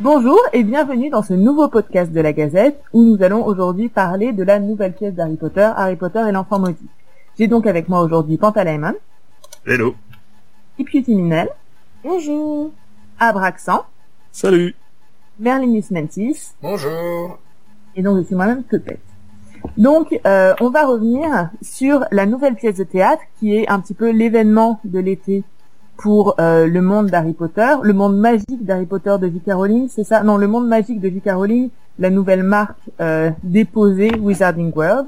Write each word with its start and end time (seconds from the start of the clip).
Bonjour 0.00 0.38
et 0.52 0.64
bienvenue 0.64 1.08
dans 1.10 1.22
ce 1.22 1.34
nouveau 1.34 1.68
podcast 1.68 2.12
de 2.12 2.20
la 2.20 2.32
Gazette 2.32 2.80
où 2.92 3.02
nous 3.02 3.22
allons 3.22 3.46
aujourd'hui 3.46 3.88
parler 3.88 4.32
de 4.32 4.42
la 4.42 4.58
nouvelle 4.58 4.92
pièce 4.92 5.14
d'Harry 5.14 5.36
Potter, 5.36 5.70
Harry 5.76 5.96
Potter 5.96 6.22
et 6.28 6.32
l'enfant 6.32 6.58
maudit. 6.58 6.88
J'ai 7.38 7.46
donc 7.46 7.66
avec 7.66 7.88
moi 7.88 8.00
aujourd'hui 8.02 8.36
Pantalaimon, 8.36 8.94
Hello. 9.66 9.94
Ipiuti 10.78 11.14
Minel, 11.14 11.48
Bonjour. 12.02 12.70
Abraxan, 13.20 13.84
Salut. 14.32 14.74
Merlinis 15.38 15.86
Mentis 15.90 16.52
Bonjour. 16.60 17.38
et 17.94 18.02
donc 18.02 18.18
je 18.18 18.22
suis 18.24 18.34
moi-même 18.34 18.64
Copette. 18.64 19.00
Donc 19.78 20.18
euh, 20.26 20.54
on 20.60 20.70
va 20.70 20.86
revenir 20.86 21.50
sur 21.62 22.04
la 22.10 22.26
nouvelle 22.26 22.56
pièce 22.56 22.76
de 22.76 22.84
théâtre 22.84 23.22
qui 23.38 23.56
est 23.56 23.68
un 23.68 23.78
petit 23.80 23.94
peu 23.94 24.10
l'événement 24.10 24.80
de 24.84 24.98
l'été 24.98 25.44
pour 25.96 26.34
euh, 26.38 26.66
le 26.66 26.82
monde 26.82 27.06
d'Harry 27.06 27.32
Potter, 27.32 27.74
le 27.82 27.92
monde 27.92 28.18
magique 28.18 28.64
d'Harry 28.64 28.86
Potter 28.86 29.14
de 29.20 29.28
J.K. 29.28 29.52
Rowling, 29.52 29.88
c'est 29.88 30.04
ça? 30.04 30.22
Non, 30.22 30.36
le 30.36 30.46
monde 30.46 30.66
magique 30.66 31.00
de 31.00 31.08
J.K. 31.08 31.30
Rowling, 31.32 31.70
la 31.98 32.10
nouvelle 32.10 32.42
marque 32.42 32.78
euh, 33.00 33.30
déposée 33.42 34.14
Wizarding 34.18 34.72
World. 34.74 35.06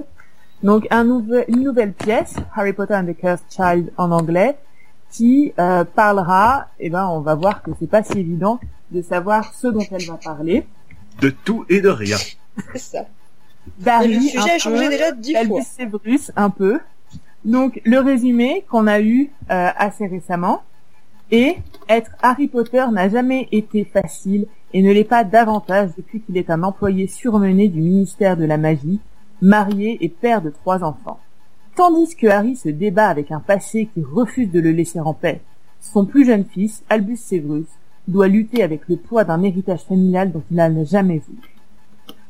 Donc 0.62 0.86
un 0.90 1.04
nouvel, 1.04 1.44
une 1.48 1.62
nouvelle 1.62 1.92
pièce, 1.92 2.34
Harry 2.54 2.72
Potter 2.72 2.94
and 2.94 3.06
the 3.06 3.16
Cursed 3.16 3.44
Child 3.50 3.92
en 3.96 4.10
anglais, 4.10 4.56
qui 5.10 5.52
euh, 5.58 5.84
parlera, 5.84 6.66
et 6.80 6.90
ben 6.90 7.06
on 7.08 7.20
va 7.20 7.34
voir 7.34 7.62
que 7.62 7.70
c'est 7.78 7.90
pas 7.90 8.02
si 8.02 8.18
évident 8.18 8.58
de 8.90 9.02
savoir 9.02 9.52
ce 9.54 9.66
dont 9.66 9.84
elle 9.90 10.06
va 10.06 10.14
parler. 10.14 10.66
De 11.20 11.30
tout 11.30 11.64
et 11.68 11.80
de 11.80 11.88
rien. 11.88 12.16
C'est 12.72 12.78
ça. 12.78 13.06
D'Harry, 13.78 14.12
Et 14.12 14.14
le 14.14 14.20
sujet 14.20 14.52
un 14.52 14.54
a 14.54 14.58
changé 14.58 14.84
peu, 14.84 14.90
déjà 14.90 15.12
dix 15.12 15.34
fois. 15.46 15.60
Severus 15.62 16.32
un 16.36 16.50
peu. 16.50 16.78
Donc 17.44 17.80
le 17.84 17.98
résumé 17.98 18.64
qu'on 18.68 18.86
a 18.86 19.00
eu 19.00 19.30
euh, 19.50 19.68
assez 19.76 20.06
récemment 20.06 20.62
est 21.30 21.58
être 21.88 22.10
Harry 22.22 22.48
Potter 22.48 22.84
n'a 22.92 23.08
jamais 23.08 23.48
été 23.52 23.84
facile 23.84 24.46
et 24.72 24.82
ne 24.82 24.92
l'est 24.92 25.04
pas 25.04 25.24
davantage 25.24 25.90
depuis 25.96 26.20
qu'il 26.20 26.36
est 26.36 26.50
un 26.50 26.62
employé 26.62 27.06
surmené 27.06 27.68
du 27.68 27.80
ministère 27.80 28.36
de 28.36 28.44
la 28.44 28.58
magie, 28.58 29.00
marié 29.40 29.98
et 30.04 30.08
père 30.08 30.42
de 30.42 30.50
trois 30.50 30.82
enfants. 30.82 31.20
Tandis 31.76 32.16
que 32.16 32.26
Harry 32.26 32.56
se 32.56 32.68
débat 32.68 33.08
avec 33.08 33.30
un 33.30 33.40
passé 33.40 33.88
qui 33.92 34.02
refuse 34.02 34.50
de 34.50 34.60
le 34.60 34.72
laisser 34.72 35.00
en 35.00 35.14
paix, 35.14 35.40
son 35.80 36.04
plus 36.04 36.24
jeune 36.24 36.44
fils, 36.44 36.82
Albus 36.88 37.18
Severus, 37.18 37.66
doit 38.08 38.28
lutter 38.28 38.62
avec 38.62 38.88
le 38.88 38.96
poids 38.96 39.24
d'un 39.24 39.42
héritage 39.42 39.82
familial 39.82 40.32
dont 40.32 40.42
il 40.50 40.56
n'a 40.56 40.84
jamais 40.84 41.18
voulu. 41.18 41.56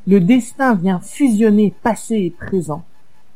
Le 0.06 0.20
destin 0.20 0.75
vient 0.75 1.00
fusionner 1.00 1.75
passé 1.83 2.16
et 2.16 2.31
présent. 2.31 2.84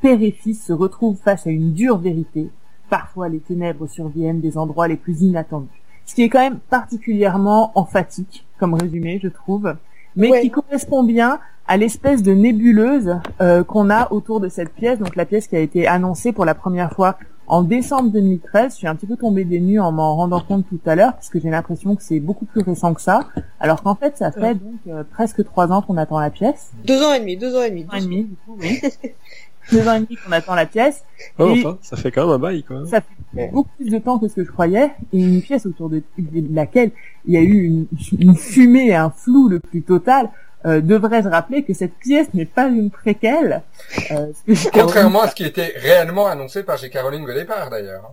Père 0.00 0.22
et 0.22 0.30
fils 0.30 0.64
se 0.64 0.72
retrouvent 0.72 1.18
face 1.18 1.46
à 1.46 1.50
une 1.50 1.72
dure 1.72 1.98
vérité. 1.98 2.48
Parfois, 2.90 3.28
les 3.28 3.38
ténèbres 3.40 3.86
surviennent 3.86 4.40
des 4.40 4.58
endroits 4.58 4.88
les 4.88 4.96
plus 4.96 5.22
inattendus. 5.22 5.68
Ce 6.06 6.14
qui 6.14 6.22
est 6.22 6.28
quand 6.28 6.40
même 6.40 6.58
particulièrement 6.68 7.70
emphatique 7.76 8.44
comme 8.58 8.74
résumé, 8.74 9.20
je 9.22 9.28
trouve, 9.28 9.74
mais 10.16 10.28
Ouais. 10.30 10.40
qui 10.42 10.50
correspond 10.50 11.02
bien 11.04 11.38
à 11.68 11.76
l'espèce 11.76 12.22
de 12.22 12.32
nébuleuse 12.32 13.16
euh, 13.40 13.62
qu'on 13.62 13.90
a 13.90 14.10
autour 14.12 14.40
de 14.40 14.48
cette 14.48 14.74
pièce. 14.74 14.98
Donc 14.98 15.14
la 15.14 15.24
pièce 15.24 15.46
qui 15.46 15.54
a 15.56 15.60
été 15.60 15.86
annoncée 15.86 16.32
pour 16.32 16.44
la 16.44 16.54
première 16.56 16.92
fois 16.92 17.16
en 17.46 17.62
décembre 17.62 18.10
2013. 18.10 18.72
Je 18.72 18.76
suis 18.78 18.86
un 18.88 18.94
petit 18.96 19.06
peu 19.06 19.16
tombée 19.16 19.44
des 19.44 19.60
nues 19.60 19.78
en 19.80 19.92
m'en 19.92 20.14
rendant 20.16 20.40
compte 20.40 20.66
tout 20.68 20.80
à 20.86 20.94
l'heure, 20.96 21.12
parce 21.14 21.28
que 21.30 21.38
j'ai 21.40 21.50
l'impression 21.50 21.94
que 21.96 22.02
c'est 22.02 22.20
beaucoup 22.20 22.44
plus 22.44 22.62
récent 22.62 22.92
que 22.94 23.00
ça, 23.00 23.20
alors 23.60 23.82
qu'en 23.82 23.94
fait, 23.96 24.16
ça 24.16 24.30
fait 24.32 24.54
donc 24.54 24.74
euh, 24.88 25.02
presque 25.08 25.44
trois 25.44 25.70
ans 25.72 25.82
qu'on 25.82 25.96
attend 25.96 26.18
la 26.20 26.30
pièce. 26.30 26.72
Deux 26.84 27.02
ans 27.04 27.12
et 27.12 27.20
demi, 27.20 27.36
deux 27.36 27.56
ans 27.56 27.62
et 27.62 27.70
demi. 27.70 27.84
Deux 27.84 27.94
ans 27.96 27.98
et 27.98 28.02
demi, 28.02 28.24
du 28.24 28.36
coup, 28.46 28.56
oui. 28.60 28.80
Deux 29.70 29.86
ans 29.88 29.94
et 29.94 30.00
demi 30.00 30.16
qu'on 30.16 30.32
attend 30.32 30.54
la 30.54 30.66
pièce. 30.66 31.04
Ouais, 31.38 31.64
enfin, 31.64 31.78
ça 31.82 31.96
fait 31.96 32.10
quand 32.10 32.26
même 32.26 32.34
un 32.34 32.38
bail, 32.38 32.62
quoi. 32.64 32.84
Ça 32.86 33.00
fait 33.00 33.48
beaucoup 33.52 33.70
plus 33.76 33.90
de 33.90 33.98
temps 33.98 34.18
que 34.18 34.28
ce 34.28 34.34
que 34.34 34.44
je 34.44 34.50
croyais. 34.50 34.90
Et 35.12 35.20
une 35.20 35.42
pièce 35.42 35.66
autour 35.66 35.88
de, 35.88 36.02
de 36.18 36.54
laquelle 36.54 36.90
il 37.26 37.34
y 37.34 37.36
a 37.36 37.40
eu 37.42 37.62
une, 37.64 37.86
une 38.18 38.34
fumée 38.34 38.88
et 38.88 38.94
un 38.94 39.10
flou 39.10 39.48
le 39.48 39.60
plus 39.60 39.82
total. 39.82 40.30
Euh, 40.66 40.80
Devrais-je 40.80 41.28
rappeler 41.28 41.62
que 41.62 41.72
cette 41.72 41.94
pièce 41.94 42.32
n'est 42.34 42.44
pas 42.44 42.68
une 42.68 42.90
préquelle 42.90 43.62
euh. 44.10 44.32
Contrairement 44.72 45.22
à 45.22 45.28
ce 45.28 45.34
qui 45.34 45.44
était 45.44 45.72
réellement 45.76 46.26
annoncé 46.26 46.62
par 46.62 46.76
J.K. 46.76 46.98
Rowling 47.02 47.24
au 47.24 47.32
départ, 47.32 47.70
d'ailleurs. 47.70 48.12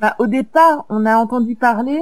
Bah, 0.00 0.14
au 0.18 0.26
départ, 0.26 0.84
on 0.88 1.04
a 1.04 1.16
entendu 1.16 1.56
parler 1.56 2.00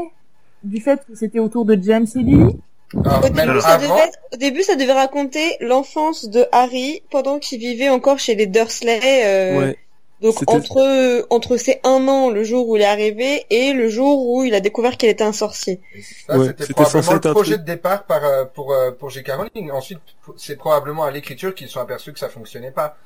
du 0.62 0.80
fait 0.80 1.00
que 1.06 1.14
c'était 1.14 1.38
autour 1.38 1.64
de 1.64 1.78
James 1.80 2.06
et 2.14 2.18
Lily. 2.18 2.60
Alors, 3.04 3.18
Au 3.24 3.28
début, 3.28 3.60
ça 3.60 3.76
devait 3.78 4.00
être- 4.00 4.18
au 4.32 4.36
début, 4.36 4.62
ça 4.62 4.74
devait 4.76 4.92
raconter 4.92 5.56
l'enfance 5.60 6.26
de 6.28 6.46
Harry 6.52 7.02
pendant 7.10 7.38
qu'il 7.38 7.58
vivait 7.60 7.88
encore 7.90 8.18
chez 8.18 8.34
les 8.34 8.46
Dursley. 8.46 9.00
euh, 9.26 9.58
Ouais. 9.58 9.78
Donc 10.20 10.34
entre 10.48 11.26
entre 11.30 11.56
ses 11.58 11.78
un 11.84 12.08
an, 12.08 12.28
le 12.30 12.42
jour 12.42 12.68
où 12.68 12.74
il 12.76 12.82
est 12.82 12.86
arrivé, 12.86 13.46
et 13.50 13.72
le 13.72 13.88
jour 13.88 14.26
où 14.28 14.42
il 14.42 14.52
a 14.52 14.58
découvert 14.58 14.96
qu'il 14.96 15.08
était 15.08 15.22
un 15.22 15.32
sorcier. 15.32 15.80
Ouais, 16.28 16.46
c'était 16.58 16.72
probablement 16.72 17.12
le 17.12 17.20
projet 17.20 17.52
truc. 17.54 17.60
de 17.64 17.70
départ 17.72 18.02
par, 18.02 18.24
euh, 18.24 18.44
pour, 18.44 18.72
euh, 18.72 18.90
pour 18.90 19.10
J.K. 19.10 19.30
Rowling. 19.36 19.70
Ensuite, 19.70 20.00
c'est 20.36 20.56
probablement 20.56 21.04
à 21.04 21.12
l'écriture 21.12 21.54
qu'ils 21.54 21.68
se 21.68 21.74
sont 21.74 21.80
aperçus 21.80 22.12
que 22.12 22.18
ça 22.18 22.28
fonctionnait 22.28 22.72
pas. 22.72 22.96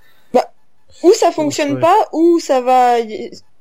Ou 1.03 1.13
ça 1.15 1.33
fonctionne 1.33 1.75
ouais. 1.75 1.81
pas, 1.81 1.97
ou 2.13 2.39
ça 2.39 2.61
va. 2.63 2.97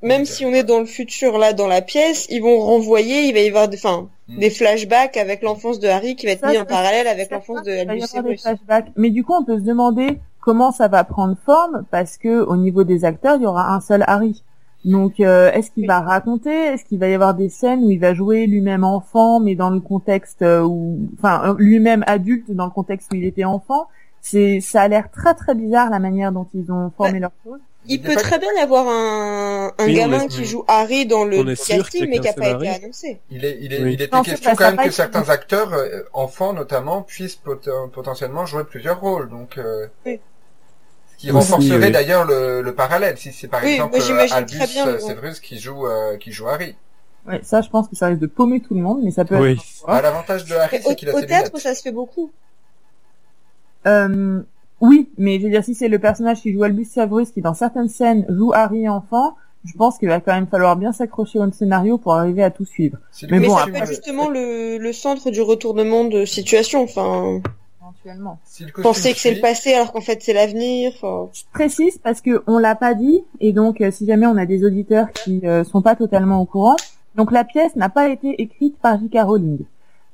Même 0.02 0.26
si 0.26 0.46
on 0.46 0.50
est 0.54 0.64
dans 0.64 0.80
le 0.80 0.86
futur 0.86 1.38
là, 1.38 1.54
dans 1.54 1.68
la 1.68 1.82
pièce, 1.82 2.26
ils 2.30 2.42
vont 2.42 2.60
renvoyer. 2.60 3.24
Il 3.28 3.34
va 3.34 3.40
y 3.40 3.48
avoir 3.48 3.68
des, 3.68 3.78
enfin, 3.78 4.10
Hmm. 4.28 4.40
des 4.40 4.50
flashbacks 4.50 5.18
avec 5.18 5.42
l'enfance 5.42 5.80
de 5.80 5.88
Harry 5.90 6.16
qui 6.16 6.26
va 6.26 6.32
être 6.32 6.40
Ça, 6.42 6.52
mis 6.52 6.58
en 6.58 6.64
parallèle 6.66 7.06
avec 7.08 7.30
l'enfance 7.32 7.64
de 7.64 7.72
il 7.72 7.76
va 7.86 7.96
y 7.96 8.02
Albus 8.02 8.04
avoir 8.04 8.24
des 8.24 8.38
Severus. 8.38 8.42
flashbacks. 8.42 8.88
Mais 8.96 9.10
du 9.10 9.24
coup, 9.26 9.34
on 9.34 9.44
peut 9.44 9.58
se 9.60 9.64
demander 9.64 10.20
comment 10.40 10.72
ça 10.72 10.88
va 10.88 11.04
prendre 11.04 11.36
forme 11.46 11.86
parce 11.92 12.18
que 12.18 12.42
au 12.42 12.56
niveau 12.56 12.84
des 12.86 13.04
acteurs, 13.04 13.36
il 13.36 13.44
y 13.44 13.46
aura 13.46 13.74
un 13.74 13.82
seul 13.82 14.04
Harry. 14.08 14.42
Donc, 14.86 15.20
euh, 15.20 15.52
est-ce 15.52 15.70
qu'il 15.72 15.84
Oui. 15.84 15.88
va 15.88 16.00
raconter? 16.00 16.50
Est-ce 16.50 16.86
qu'il 16.86 16.98
va 16.98 17.08
y 17.10 17.14
avoir 17.14 17.34
des 17.36 17.50
scènes 17.50 17.84
où 17.84 17.92
il 17.92 18.00
va 18.00 18.14
jouer 18.16 18.48
lui-même 18.48 18.84
enfant, 18.84 19.40
mais 19.40 19.54
dans 19.56 19.70
le 19.70 19.80
contexte 19.82 20.42
euh, 20.42 20.62
où, 20.64 20.98
enfin, 21.20 21.42
euh, 21.52 21.56
lui-même 21.60 22.04
adulte 22.08 22.50
dans 22.52 22.66
le 22.66 22.72
contexte 22.72 23.12
où 23.14 23.16
il 23.18 23.26
était 23.26 23.44
enfant? 23.44 23.88
C'est, 24.22 24.60
ça 24.62 24.82
a 24.84 24.88
l'air 24.88 25.12
très 25.12 25.34
très 25.34 25.56
bizarre 25.56 25.90
la 25.90 26.00
manière 26.00 26.32
dont 26.32 26.48
ils 26.54 26.72
ont 26.72 26.92
formé 26.96 27.20
leur 27.20 27.32
chose. 27.44 27.60
Il 27.88 28.00
peut 28.02 28.16
très 28.16 28.38
bien 28.38 28.50
y 28.56 28.60
avoir 28.60 28.88
un, 28.88 29.74
un 29.78 29.86
Oui, 29.86 29.96
gamin 29.96 30.22
est- 30.22 30.28
qui 30.28 30.46
joue 30.46 30.64
Harry 30.68 31.08
dans 31.08 31.26
le 31.26 31.44
casting, 31.56 32.08
mais 32.08 32.20
qui 32.20 32.28
n'a 32.28 32.34
pas 32.34 32.50
été 32.52 32.70
annoncé. 32.70 33.20
Il, 33.32 33.44
est, 33.44 33.58
il, 33.60 33.74
est, 33.74 33.82
Oui. 33.84 33.94
il 33.94 34.02
était 34.02 34.16
Non, 34.16 34.22
question 34.22 34.52
quand 34.52 34.58
ça 34.58 34.72
même 34.72 34.78
que 34.80 34.86
être- 34.88 34.94
certains 34.94 35.30
acteurs, 35.30 35.74
euh, 35.74 36.04
enfants 36.14 36.54
notamment, 36.54 37.02
puissent 37.02 37.36
pot- 37.38 37.68
potentiellement 37.92 38.46
jouer 38.46 38.64
plusieurs 38.66 39.00
rôles. 39.02 39.30
Donc, 39.30 39.58
euh, 39.58 39.88
Oui. 40.06 40.20
ce 41.12 41.18
qui 41.18 41.32
Aussi, 41.32 41.52
renforcerait 41.52 41.86
oui. 41.88 41.92
d'ailleurs 41.92 42.26
le, 42.26 42.62
le 42.62 42.76
parallèle. 42.76 43.18
Si 43.18 43.34
c'est 43.34 43.48
par 43.48 43.64
Oui, 43.64 43.72
exemple 43.74 43.98
euh, 44.00 44.28
Albus 44.32 44.60
euh, 44.62 45.00
Severus 45.00 45.40
qui 45.40 45.60
joue, 45.60 45.88
euh, 45.88 46.18
qui 46.18 46.32
joue 46.32 46.48
Harry. 46.50 46.76
Ouais, 47.28 47.40
ça, 47.44 47.62
je 47.62 47.70
pense 47.70 47.88
que 47.88 47.96
ça 47.96 48.08
risque 48.08 48.20
de 48.22 48.28
paumer 48.28 48.62
tout 48.62 48.74
le 48.76 48.82
monde, 48.82 49.02
mais 49.04 49.12
ça 49.12 49.26
peut 49.26 49.38
Oui. 49.40 49.54
être. 49.54 49.64
Ah, 49.88 50.02
L'avantage 50.02 50.46
de 50.46 50.54
Harry, 50.56 50.80
c'est 50.86 50.96
qu'il 50.96 51.10
a 51.10 51.16
au, 51.16 51.22
théâtre, 51.22 51.60
ça 51.60 51.74
se 51.74 51.82
fait 51.82 51.92
beaucoup. 51.92 52.32
Euh, 53.88 54.42
oui, 54.82 55.10
mais 55.18 55.40
je 55.40 55.46
veux 55.46 55.50
dire, 55.52 55.64
si 55.64 55.76
c'est 55.76 55.88
le 55.88 56.00
personnage 56.00 56.42
qui 56.42 56.52
joue 56.54 56.64
Albus 56.64 56.86
Severus 56.86 57.32
qui, 57.32 57.42
dans 57.42 57.54
certaines 57.54 57.88
scènes, 57.90 58.26
joue 58.30 58.52
Harry 58.54 58.90
enfant, 58.90 59.36
je 59.64 59.74
pense 59.78 59.98
qu'il 60.00 60.10
va 60.10 60.20
quand 60.20 60.34
même 60.34 60.48
falloir 60.48 60.76
bien 60.76 60.92
s'accrocher 60.92 61.38
au 61.40 61.52
scénario 61.52 61.98
pour 62.00 62.16
arriver 62.16 62.42
à 62.44 62.50
tout 62.50 62.66
suivre. 62.66 62.98
Mais 63.30 63.40
Mais 63.40 63.48
bon, 63.48 63.56
ça 63.56 63.64
costume- 63.66 63.74
peut 63.74 63.80
être 63.84 63.88
justement 63.90 64.30
le, 64.30 64.78
le 64.80 64.94
centre 64.94 65.30
du 65.30 65.42
retournement 65.42 66.04
de 66.06 66.26
situation. 66.26 66.82
Enfin, 66.84 67.42
Éventuellement. 67.80 68.40
penser 68.82 69.14
que 69.14 69.20
c'est 69.20 69.34
le 69.36 69.42
passé 69.42 69.74
alors 69.74 69.92
qu'en 69.92 70.02
fait 70.02 70.20
c'est 70.22 70.34
l'avenir. 70.34 70.92
Enfin, 70.96 71.30
Je 71.34 71.42
précise 71.54 72.00
parce 72.00 72.22
que 72.22 72.42
on 72.48 72.58
l'a 72.58 72.74
pas 72.76 72.94
dit 72.96 73.24
et 73.40 73.54
donc 73.54 73.82
euh, 73.82 73.92
si 73.92 74.06
jamais 74.08 74.26
on 74.26 74.38
a 74.38 74.46
des 74.48 74.64
auditeurs 74.66 75.12
qui 75.12 75.42
euh, 75.46 75.64
sont 75.64 75.82
pas 75.82 75.96
totalement 75.96 76.42
au 76.42 76.46
courant, 76.46 76.76
donc 77.16 77.32
la 77.32 77.44
pièce 77.44 77.76
n'a 77.76 77.90
pas 77.90 78.10
été 78.10 78.42
écrite 78.42 78.78
par 78.80 78.98
J.K. 79.00 79.18
Rowling. 79.24 79.60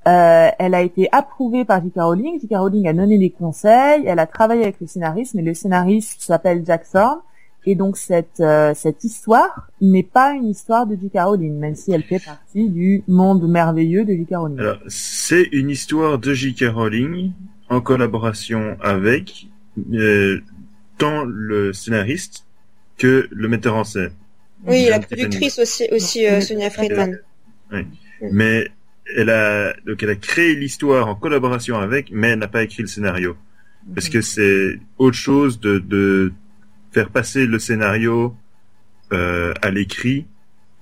Euh, 0.07 0.49
elle 0.57 0.73
a 0.73 0.81
été 0.81 1.09
approuvée 1.11 1.65
par 1.65 1.83
J.K. 1.83 1.95
Rowling. 1.97 2.39
J.K. 2.39 2.51
Rowling 2.55 2.87
a 2.87 2.93
donné 2.93 3.17
des 3.17 3.29
conseils. 3.29 4.03
Elle 4.05 4.19
a 4.19 4.27
travaillé 4.27 4.63
avec 4.63 4.79
le 4.79 4.87
scénariste, 4.87 5.33
mais 5.33 5.41
le 5.41 5.53
scénariste 5.53 6.21
s'appelle 6.21 6.63
Jack 6.65 6.89
Thorne. 6.89 7.19
Et 7.65 7.75
donc 7.75 7.97
cette 7.97 8.39
euh, 8.39 8.73
cette 8.73 9.03
histoire 9.03 9.69
n'est 9.81 10.03
pas 10.03 10.31
une 10.31 10.47
histoire 10.47 10.87
de 10.87 10.95
J.K. 10.95 11.19
Rowling, 11.19 11.57
même 11.57 11.75
si 11.75 11.91
elle 11.91 12.03
fait 12.03 12.23
partie 12.23 12.69
du 12.69 13.03
monde 13.09 13.45
merveilleux 13.49 14.05
de 14.05 14.13
J.K. 14.13 14.35
Rowling. 14.35 14.59
Alors, 14.59 14.77
c'est 14.87 15.49
une 15.51 15.69
histoire 15.69 16.17
de 16.17 16.33
J.K. 16.33 16.65
Rowling 16.73 17.33
en 17.69 17.81
collaboration 17.81 18.77
avec 18.81 19.47
euh, 19.93 20.39
tant 20.97 21.25
le 21.25 21.73
scénariste 21.73 22.45
que 22.97 23.27
le 23.29 23.47
metteur 23.49 23.75
en 23.75 23.83
scène. 23.83 24.11
oui, 24.65 24.87
la 24.89 25.01
productrice 25.01 25.59
aussi, 25.59 25.89
aussi 25.91 26.25
euh, 26.25 26.39
Sonia 26.39 26.69
Friedman. 26.69 27.19
Mais 28.31 28.67
elle 29.15 29.29
a 29.29 29.73
donc 29.85 30.03
elle 30.03 30.09
a 30.09 30.15
créé 30.15 30.55
l'histoire 30.55 31.07
en 31.07 31.15
collaboration 31.15 31.77
avec, 31.77 32.11
mais 32.11 32.29
elle 32.29 32.39
n'a 32.39 32.47
pas 32.47 32.63
écrit 32.63 32.81
le 32.81 32.87
scénario 32.87 33.37
parce 33.93 34.09
que 34.09 34.21
c'est 34.21 34.79
autre 34.97 35.15
chose 35.15 35.59
de, 35.59 35.79
de 35.79 36.33
faire 36.91 37.09
passer 37.09 37.45
le 37.45 37.59
scénario 37.59 38.35
euh, 39.13 39.53
à 39.61 39.69
l'écrit 39.69 40.25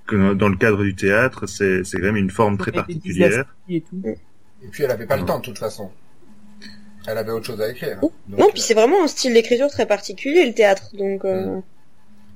que 0.07 0.33
dans 0.33 0.49
le 0.49 0.55
cadre 0.55 0.83
du 0.83 0.95
théâtre, 0.95 1.47
c'est 1.47 1.83
c'est 1.83 1.97
quand 1.97 2.05
même 2.05 2.15
une 2.15 2.29
forme 2.29 2.57
très 2.57 2.71
particulière. 2.71 3.45
et 3.69 3.81
tout. 3.81 4.01
Et 4.05 4.67
puis 4.71 4.83
elle 4.83 4.91
avait 4.91 5.05
pas 5.05 5.17
le 5.17 5.25
temps 5.25 5.39
de 5.39 5.43
toute 5.43 5.57
façon. 5.57 5.91
Elle 7.07 7.17
avait 7.19 7.31
autre 7.31 7.45
chose 7.45 7.61
à 7.61 7.69
écrire. 7.69 7.99
Oh, 8.01 8.11
Donc, 8.27 8.39
Non, 8.39 8.47
euh, 8.47 8.51
puis 8.51 8.61
c'est 8.61 8.73
vraiment 8.73 9.03
un 9.03 9.07
style 9.07 9.33
d'écriture 9.33 9.67
très 9.69 9.85
particulier, 9.85 10.47
le 10.47 10.53
théâtre. 10.53 10.89
Donc, 10.97 11.23
euh, 11.23 11.61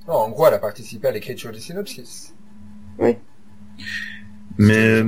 non, 0.08 0.14
en 0.14 0.30
gros, 0.30 0.46
elle 0.46 0.54
a 0.54 0.60
participé 0.60 1.08
à 1.08 1.12
l'écriture 1.12 1.52
du 1.52 1.60
synopsis. 1.60 2.36
Mais 4.60 5.02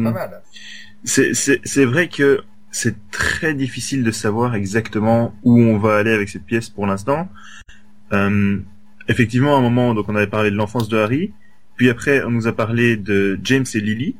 C'est 1.04 1.32
euh, 1.32 1.58
c'est 1.64 1.86
vrai 1.86 2.08
que 2.08 2.42
c'est 2.72 2.96
très 3.12 3.32
très 3.42 3.56
difficile 3.56 4.04
de 4.04 4.12
savoir 4.12 4.54
exactement 4.54 5.34
où 5.42 5.60
on 5.60 5.80
va 5.80 5.98
aller 5.98 6.12
avec 6.12 6.30
cette 6.30 6.46
pièce 6.46 6.70
pour 6.70 6.86
l'instant. 6.86 7.28
Euh, 8.14 8.60
effectivement, 9.08 9.56
à 9.56 9.58
un 9.58 9.62
moment, 9.62 9.96
donc 9.96 10.10
on 10.10 10.16
avait 10.16 10.28
parlé 10.28 10.52
de 10.52 10.56
l'enfance 10.56 10.88
de 10.90 10.98
Harry, 11.00 11.34
puis 11.76 11.90
après 11.90 12.24
on 12.24 12.30
nous 12.30 12.46
a 12.46 12.56
parlé 12.56 12.98
de 12.98 13.40
James 13.44 13.66
et 13.74 13.80
Lily, 13.80 14.16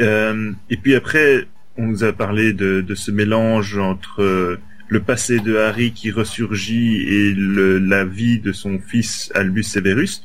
euh, 0.00 0.52
et 0.68 0.76
puis 0.76 0.94
après 0.94 1.46
on 1.78 1.86
nous 1.86 2.04
a 2.04 2.12
parlé 2.12 2.52
de, 2.52 2.82
de 2.82 2.94
ce 2.94 3.10
mélange 3.10 3.78
entre 3.78 4.20
euh, 4.20 4.60
le 4.88 5.00
passé 5.00 5.40
de 5.40 5.56
Harry 5.56 5.92
qui 5.92 6.10
ressurgit 6.10 6.96
et 7.00 7.32
le, 7.32 7.78
la 7.78 8.04
vie 8.04 8.40
de 8.40 8.52
son 8.52 8.78
fils 8.78 9.32
Albus 9.34 9.62
Severus. 9.62 10.22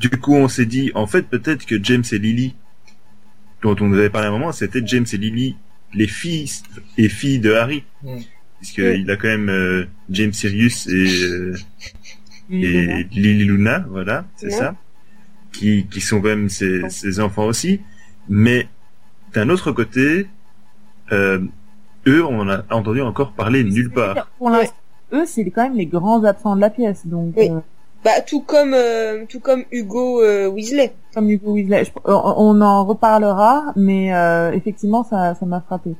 Du 0.00 0.08
coup, 0.08 0.34
on 0.34 0.48
s'est 0.48 0.64
dit, 0.64 0.90
en 0.94 1.06
fait, 1.06 1.28
peut-être 1.28 1.66
que 1.66 1.76
James 1.82 2.04
et 2.10 2.18
Lily, 2.18 2.56
dont 3.64 3.74
on 3.80 3.88
nous 3.88 3.98
avait 3.98 4.10
parlé 4.10 4.26
à 4.26 4.28
un 4.28 4.32
moment, 4.32 4.52
c'était 4.52 4.82
James 4.84 5.06
et 5.10 5.16
Lily, 5.16 5.56
les 5.94 6.06
fils 6.06 6.62
et 6.98 7.08
filles 7.08 7.40
de 7.40 7.52
Harry. 7.52 7.82
Mm. 8.02 8.18
Puisqu'il 8.58 9.10
a 9.10 9.16
quand 9.16 9.28
même 9.28 9.48
euh, 9.48 9.86
James 10.10 10.32
Sirius 10.32 10.86
et, 10.86 11.24
euh, 11.24 11.54
et 12.50 13.06
Lily 13.10 13.44
Luna, 13.44 13.84
voilà, 13.90 14.26
c'est 14.36 14.50
ça, 14.50 14.74
qui, 15.52 15.86
qui 15.90 16.00
sont 16.00 16.20
quand 16.20 16.28
même 16.28 16.48
ses, 16.48 16.88
ses 16.88 17.20
enfants 17.20 17.44
aussi. 17.44 17.80
Mais 18.28 18.68
d'un 19.34 19.50
autre 19.50 19.72
côté, 19.72 20.26
euh, 21.12 21.40
eux, 22.06 22.24
on 22.24 22.40
en 22.40 22.48
a 22.48 22.64
entendu 22.70 23.02
encore 23.02 23.32
parler 23.32 23.64
nulle 23.64 23.90
part. 23.90 24.30
Pour 24.38 24.50
eux, 25.12 25.24
c'est 25.26 25.50
quand 25.50 25.64
même 25.64 25.76
les 25.76 25.86
grands 25.86 26.24
absents 26.24 26.56
de 26.56 26.60
la 26.60 26.70
pièce, 26.70 27.06
donc 27.06 27.34
Oui. 27.36 27.50
Bah 28.04 28.20
tout 28.26 28.40
comme 28.42 28.74
euh, 28.74 29.24
tout 29.28 29.40
comme 29.40 29.64
Hugo 29.70 30.22
euh, 30.22 30.46
Weasley. 30.48 30.92
comme 31.14 31.30
Hugo 31.30 31.52
Weasley. 31.54 31.84
Je- 31.84 31.90
on, 32.04 32.12
on 32.36 32.60
en 32.60 32.84
reparlera, 32.84 33.72
mais 33.76 34.14
euh, 34.14 34.52
effectivement, 34.52 35.04
ça, 35.04 35.34
ça 35.34 35.46
m'a 35.46 35.60
frappé. 35.62 35.94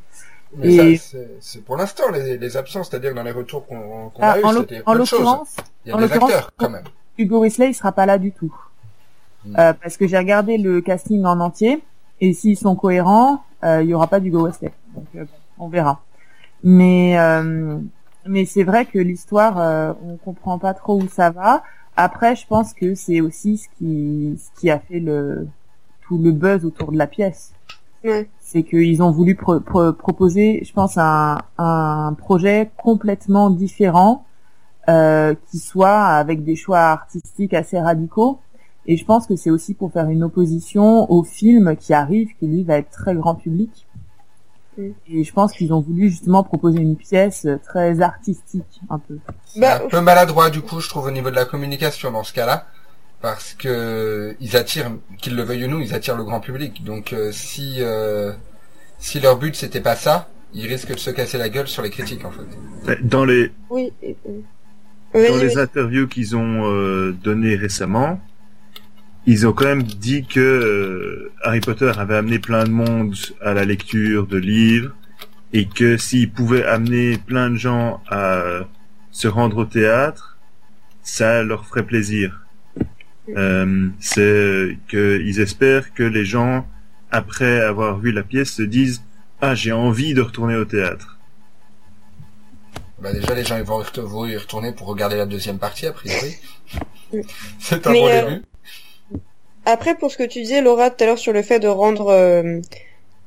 Mais 0.56 0.74
Et- 0.74 0.96
ça, 0.98 1.18
c'est- 1.40 1.64
pour 1.64 1.76
l'instant 1.76 2.10
les, 2.12 2.36
les 2.36 2.56
absences, 2.56 2.90
c'est-à-dire 2.90 3.14
dans 3.14 3.22
les 3.22 3.30
retours 3.32 3.66
qu'on 3.66 4.10
qu'on 4.10 4.22
Ah, 4.22 4.32
a 4.32 4.38
eu, 4.38 4.42
c'était 4.58 4.82
en 4.86 4.92
autre 4.94 5.04
chose. 5.06 5.20
l'occurrence, 5.20 5.56
Il 5.84 5.88
y 5.88 5.92
a 5.92 5.94
en 5.94 5.98
des 5.98 6.04
l'occurrence, 6.04 6.30
acteurs 6.30 6.50
quand 6.58 6.70
même. 6.70 6.84
Hugo 7.16 7.40
Weasley, 7.40 7.70
il 7.70 7.74
sera 7.74 7.92
pas 7.92 8.06
là 8.06 8.18
du 8.18 8.32
tout. 8.32 8.54
Mm. 9.46 9.56
Euh, 9.58 9.72
parce 9.82 9.96
que 9.96 10.06
j'ai 10.06 10.18
regardé 10.18 10.58
le 10.58 10.80
casting 10.82 11.24
en 11.24 11.40
entier, 11.40 11.82
et 12.20 12.32
s'ils 12.34 12.56
sont 12.58 12.76
cohérents, 12.76 13.42
euh, 13.64 13.82
il 13.82 13.88
y 13.88 13.94
aura 13.94 14.06
pas 14.08 14.20
d'Hugo 14.20 14.46
Weasley. 14.46 14.72
Donc, 14.94 15.06
euh, 15.16 15.24
on 15.58 15.68
verra. 15.68 16.00
Mais, 16.62 17.18
euh, 17.18 17.78
mais 18.26 18.44
c'est 18.44 18.62
vrai 18.64 18.84
que 18.86 18.98
l'histoire, 18.98 19.58
euh, 19.58 19.92
on 20.04 20.16
comprend 20.16 20.58
pas 20.58 20.74
trop 20.74 21.00
où 21.00 21.08
ça 21.08 21.30
va. 21.30 21.62
Après, 21.96 22.34
je 22.36 22.46
pense 22.46 22.74
que 22.74 22.94
c'est 22.94 23.20
aussi 23.20 23.58
ce 23.58 23.68
qui, 23.78 24.36
ce 24.38 24.60
qui 24.60 24.70
a 24.70 24.78
fait 24.78 25.00
le, 25.00 25.46
tout 26.02 26.18
le 26.18 26.32
buzz 26.32 26.64
autour 26.64 26.92
de 26.92 26.98
la 26.98 27.06
pièce. 27.06 27.52
Ouais. 28.02 28.28
C'est 28.40 28.62
qu'ils 28.62 29.02
ont 29.02 29.10
voulu 29.10 29.34
pro- 29.34 29.60
pro- 29.60 29.92
proposer, 29.92 30.62
je 30.64 30.72
pense, 30.72 30.98
un, 30.98 31.38
un 31.56 32.14
projet 32.18 32.70
complètement 32.76 33.48
différent, 33.48 34.24
euh, 34.88 35.34
qui 35.50 35.58
soit 35.58 36.02
avec 36.02 36.44
des 36.44 36.56
choix 36.56 36.80
artistiques 36.80 37.54
assez 37.54 37.80
radicaux. 37.80 38.38
Et 38.86 38.98
je 38.98 39.04
pense 39.06 39.26
que 39.26 39.36
c'est 39.36 39.50
aussi 39.50 39.72
pour 39.72 39.92
faire 39.92 40.10
une 40.10 40.22
opposition 40.22 41.10
au 41.10 41.22
film 41.22 41.74
qui 41.76 41.94
arrive, 41.94 42.28
qui 42.38 42.46
lui 42.46 42.64
va 42.64 42.76
être 42.76 42.90
très 42.90 43.14
grand 43.14 43.34
public. 43.34 43.86
Mm. 44.76 44.88
Et 45.08 45.24
je 45.24 45.32
pense 45.32 45.52
qu'ils 45.52 45.72
ont 45.72 45.80
voulu 45.80 46.10
justement 46.10 46.42
proposer 46.42 46.78
une 46.80 46.96
pièce 46.96 47.46
très 47.64 48.00
artistique, 48.00 48.80
un 48.90 48.98
peu. 48.98 49.18
C'est 49.46 49.60
Bah, 49.60 49.82
un 49.84 49.88
peu 49.88 50.00
maladroit 50.00 50.50
du 50.50 50.60
coup, 50.60 50.80
je 50.80 50.88
trouve, 50.88 51.06
au 51.06 51.10
niveau 51.10 51.30
de 51.30 51.36
la 51.36 51.44
communication 51.44 52.10
dans 52.10 52.24
ce 52.24 52.32
cas-là, 52.32 52.66
parce 53.20 53.54
que 53.54 54.36
ils 54.40 54.56
attirent, 54.56 54.90
qu'ils 55.18 55.36
le 55.36 55.42
veuillent 55.42 55.64
ou 55.64 55.68
non, 55.68 55.80
ils 55.80 55.94
attirent 55.94 56.16
le 56.16 56.24
grand 56.24 56.40
public. 56.40 56.84
Donc 56.84 57.12
euh, 57.12 57.30
si 57.32 57.76
euh, 57.80 58.32
si 58.98 59.20
leur 59.20 59.38
but 59.38 59.54
c'était 59.56 59.80
pas 59.80 59.96
ça, 59.96 60.28
ils 60.52 60.66
risquent 60.66 60.92
de 60.94 60.98
se 60.98 61.10
casser 61.10 61.38
la 61.38 61.48
gueule 61.48 61.68
sur 61.68 61.82
les 61.82 61.90
critiques 61.90 62.24
en 62.24 62.30
fait. 62.30 62.98
Dans 63.02 63.24
les, 63.24 63.50
Oui. 63.70 63.92
euh, 64.04 65.28
dans 65.28 65.36
les 65.36 65.56
interviews 65.58 66.06
qu'ils 66.08 66.36
ont 66.36 66.64
euh, 66.70 67.12
données 67.12 67.56
récemment, 67.56 68.20
ils 69.26 69.46
ont 69.46 69.52
quand 69.52 69.64
même 69.66 69.82
dit 69.82 70.24
que 70.26 70.40
euh, 70.40 71.32
Harry 71.42 71.60
Potter 71.60 71.92
avait 71.96 72.16
amené 72.16 72.38
plein 72.38 72.64
de 72.64 72.70
monde 72.70 73.14
à 73.40 73.54
la 73.54 73.64
lecture 73.64 74.26
de 74.26 74.36
livres 74.36 74.92
et 75.52 75.66
que 75.66 75.96
s'ils 75.96 76.30
pouvaient 76.30 76.64
amener 76.64 77.16
plein 77.18 77.50
de 77.50 77.56
gens 77.56 78.02
à 78.10 78.60
se 79.10 79.28
rendre 79.28 79.58
au 79.58 79.64
théâtre, 79.64 80.38
ça 81.02 81.42
leur 81.42 81.66
ferait 81.66 81.86
plaisir. 81.86 82.40
Euh, 83.36 83.88
c'est 84.00 84.76
qu'ils 84.88 85.40
espèrent 85.40 85.94
que 85.94 86.02
les 86.02 86.24
gens, 86.26 86.66
après 87.10 87.60
avoir 87.60 87.98
vu 87.98 88.12
la 88.12 88.22
pièce, 88.22 88.52
se 88.52 88.62
disent 88.62 89.02
ah 89.40 89.54
j'ai 89.54 89.72
envie 89.72 90.12
de 90.14 90.20
retourner 90.20 90.56
au 90.56 90.64
théâtre. 90.64 91.18
Bah 93.00 93.12
déjà 93.12 93.34
les 93.34 93.44
gens 93.44 93.56
ils 93.56 93.64
vont 93.64 93.80
y 93.80 93.84
retour- 93.84 94.06
vont 94.08 94.26
y 94.26 94.36
retourner 94.36 94.72
pour 94.72 94.86
regarder 94.88 95.16
la 95.16 95.26
deuxième 95.26 95.58
partie 95.58 95.86
a 95.86 95.92
priori. 95.92 96.36
Mm. 97.12 97.18
C'est 97.58 97.86
un 97.86 97.92
Mais, 97.92 98.00
bon 98.00 98.08
euh, 98.08 98.30
début. 98.30 98.42
Après, 99.66 99.94
pour 99.94 100.10
ce 100.10 100.16
que 100.18 100.24
tu 100.24 100.40
disais, 100.42 100.60
Laura, 100.60 100.90
tout 100.90 101.02
à 101.02 101.06
l'heure 101.06 101.18
sur 101.18 101.32
le 101.32 101.42
fait 101.42 101.58
de 101.60 101.68
rendre 101.68 102.08
euh, 102.08 102.60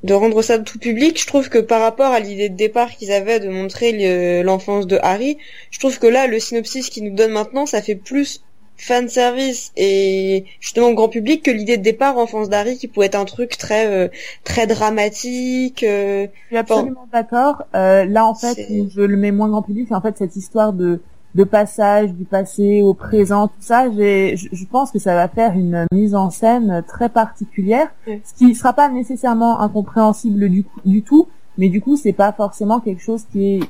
de 0.04 0.14
rendre 0.14 0.40
ça 0.42 0.58
tout 0.60 0.78
public, 0.78 1.20
je 1.20 1.26
trouve 1.26 1.48
que 1.48 1.58
par 1.58 1.80
rapport 1.80 2.12
à 2.12 2.20
l'idée 2.20 2.48
de 2.48 2.56
départ 2.56 2.90
qu'ils 2.96 3.10
avaient 3.12 3.40
de 3.40 3.48
montrer 3.48 3.90
le- 3.92 4.42
l'enfance 4.42 4.86
de 4.86 4.98
Harry, 5.02 5.38
je 5.72 5.78
trouve 5.80 5.98
que 5.98 6.06
là, 6.06 6.26
le 6.28 6.38
synopsis 6.38 6.88
qu'ils 6.90 7.04
nous 7.04 7.14
donnent 7.16 7.32
maintenant, 7.32 7.66
ça 7.66 7.82
fait 7.82 7.96
plus 7.96 8.42
fan 8.76 9.08
service 9.08 9.72
et 9.76 10.44
justement 10.60 10.92
grand 10.92 11.08
public 11.08 11.42
que 11.42 11.50
l'idée 11.50 11.78
de 11.78 11.82
départ 11.82 12.16
enfance 12.16 12.48
d'Harry 12.48 12.78
qui 12.78 12.86
pouvait 12.86 13.06
être 13.06 13.16
un 13.16 13.24
truc 13.24 13.58
très 13.58 13.86
euh, 13.88 14.06
très 14.44 14.68
dramatique. 14.68 15.82
euh, 15.82 16.28
Je 16.42 16.46
suis 16.46 16.56
absolument 16.58 17.08
d'accord. 17.12 17.64
Euh, 17.74 18.04
là, 18.04 18.24
en 18.24 18.34
fait, 18.36 18.54
je 18.94 19.00
le 19.00 19.16
mets 19.16 19.32
moins 19.32 19.48
grand 19.48 19.62
public, 19.62 19.86
c'est 19.88 19.96
en 19.96 20.00
fait 20.00 20.16
cette 20.16 20.36
histoire 20.36 20.72
de 20.72 21.00
de 21.34 21.44
passage 21.44 22.12
du 22.14 22.24
passé 22.24 22.82
au 22.82 22.94
présent, 22.94 23.48
tout 23.48 23.54
ça. 23.60 23.90
J'ai, 23.94 24.36
je, 24.36 24.48
je 24.52 24.64
pense 24.64 24.90
que 24.90 24.98
ça 24.98 25.14
va 25.14 25.28
faire 25.28 25.52
une 25.52 25.86
mise 25.92 26.14
en 26.14 26.30
scène 26.30 26.82
très 26.88 27.08
particulière, 27.08 27.88
ce 28.06 28.34
qui 28.36 28.54
sera 28.54 28.72
pas 28.72 28.88
nécessairement 28.88 29.60
incompréhensible 29.60 30.48
du, 30.48 30.64
du 30.84 31.02
tout, 31.02 31.28
mais 31.58 31.68
du 31.68 31.80
coup, 31.80 31.96
c'est 31.96 32.12
pas 32.12 32.32
forcément 32.32 32.80
quelque 32.80 33.02
chose 33.02 33.24
qui 33.30 33.56
est 33.56 33.60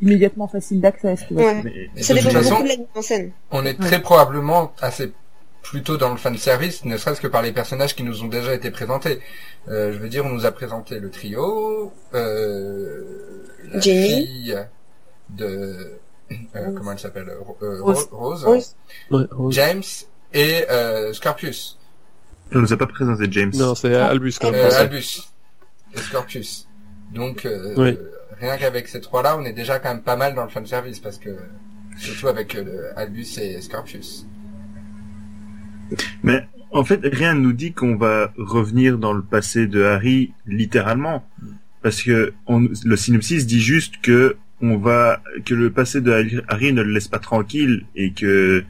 immédiatement 0.00 0.46
facile 0.46 0.80
d'accès. 0.80 1.16
ouais. 1.32 1.90
Ça 1.96 2.14
dépend 2.14 2.30
beaucoup 2.32 2.62
de 2.62 2.68
la 2.68 2.76
mise 2.76 2.86
en 2.94 3.02
scène. 3.02 3.32
on 3.50 3.64
est 3.66 3.74
très 3.78 4.00
probablement 4.00 4.72
assez 4.80 5.12
plutôt 5.60 5.96
dans 5.96 6.10
le 6.10 6.16
fan 6.16 6.36
service, 6.38 6.84
ne 6.84 6.96
serait-ce 6.96 7.20
que 7.20 7.26
par 7.26 7.42
les 7.42 7.52
personnages 7.52 7.94
qui 7.96 8.04
nous 8.04 8.22
ont 8.22 8.28
déjà 8.28 8.54
été 8.54 8.70
présentés. 8.70 9.18
Euh, 9.68 9.92
je 9.92 9.98
veux 9.98 10.08
dire, 10.08 10.24
on 10.24 10.30
nous 10.30 10.46
a 10.46 10.52
présenté 10.52 10.98
le 10.98 11.10
trio, 11.10 11.92
euh, 12.14 13.02
la 13.70 13.80
Jenny. 13.80 14.08
fille 14.26 14.56
de 15.30 15.87
comment 16.78 16.92
elle 16.92 16.98
s'appelle 16.98 17.28
euh, 17.28 17.82
Rose. 17.82 18.08
Rose, 18.10 18.44
Rose. 18.44 18.76
Ouais, 19.10 19.24
Rose. 19.30 19.54
James 19.54 19.82
et 20.32 20.64
euh, 20.70 21.12
Scorpius, 21.12 21.78
On 22.52 22.60
nous 22.60 22.72
a 22.72 22.76
pas 22.76 22.86
présenté 22.86 23.26
James. 23.30 23.52
Non, 23.54 23.74
c'est 23.74 23.94
Albus 23.94 24.38
quand 24.40 24.50
même. 24.50 24.60
euh, 24.60 24.70
français. 24.70 24.80
Albus 24.82 25.28
et 25.94 25.98
Scorpius. 26.00 26.68
Donc 27.14 27.46
Oui. 27.76 27.98
rien 28.38 28.56
qu'avec 28.58 28.88
ces 28.88 29.00
trois-là, 29.00 29.36
on 29.38 29.44
est 29.44 29.52
déjà 29.52 29.78
quand 29.78 29.88
même 29.92 30.02
pas 30.02 30.16
mal 30.16 30.34
dans 30.34 30.44
le 30.44 30.50
fan 30.50 30.66
service 30.66 31.00
parce 31.00 31.18
que 31.18 31.30
surtout 31.98 32.28
avec 32.28 32.54
euh, 32.54 32.92
Albus 32.96 33.38
et 33.38 33.60
Scorpius. 33.60 34.26
Mais 36.22 36.46
en 36.70 36.84
fait, 36.84 37.00
rien 37.02 37.34
ne 37.34 37.40
nous 37.40 37.52
dit 37.52 37.72
qu'on 37.72 37.96
va 37.96 38.32
revenir 38.36 38.98
dans 38.98 39.12
le 39.12 39.22
passé 39.22 39.66
de 39.66 39.82
Harry 39.82 40.32
littéralement, 40.46 41.24
parce 41.82 42.02
que 42.02 42.34
on, 42.46 42.68
le 42.84 42.96
synopsis 42.96 43.46
dit 43.46 43.60
juste 43.60 44.00
que 44.02 44.36
on 44.60 44.76
va 44.78 45.22
que 45.44 45.54
le 45.54 45.70
passé 45.70 46.00
de 46.00 46.10
Harry- 46.48 46.72
ne 46.72 46.82
le 46.82 46.92
laisse 46.92 47.08
pas 47.08 47.18
tranquille 47.18 47.84
et 47.94 48.12
que 48.12 48.64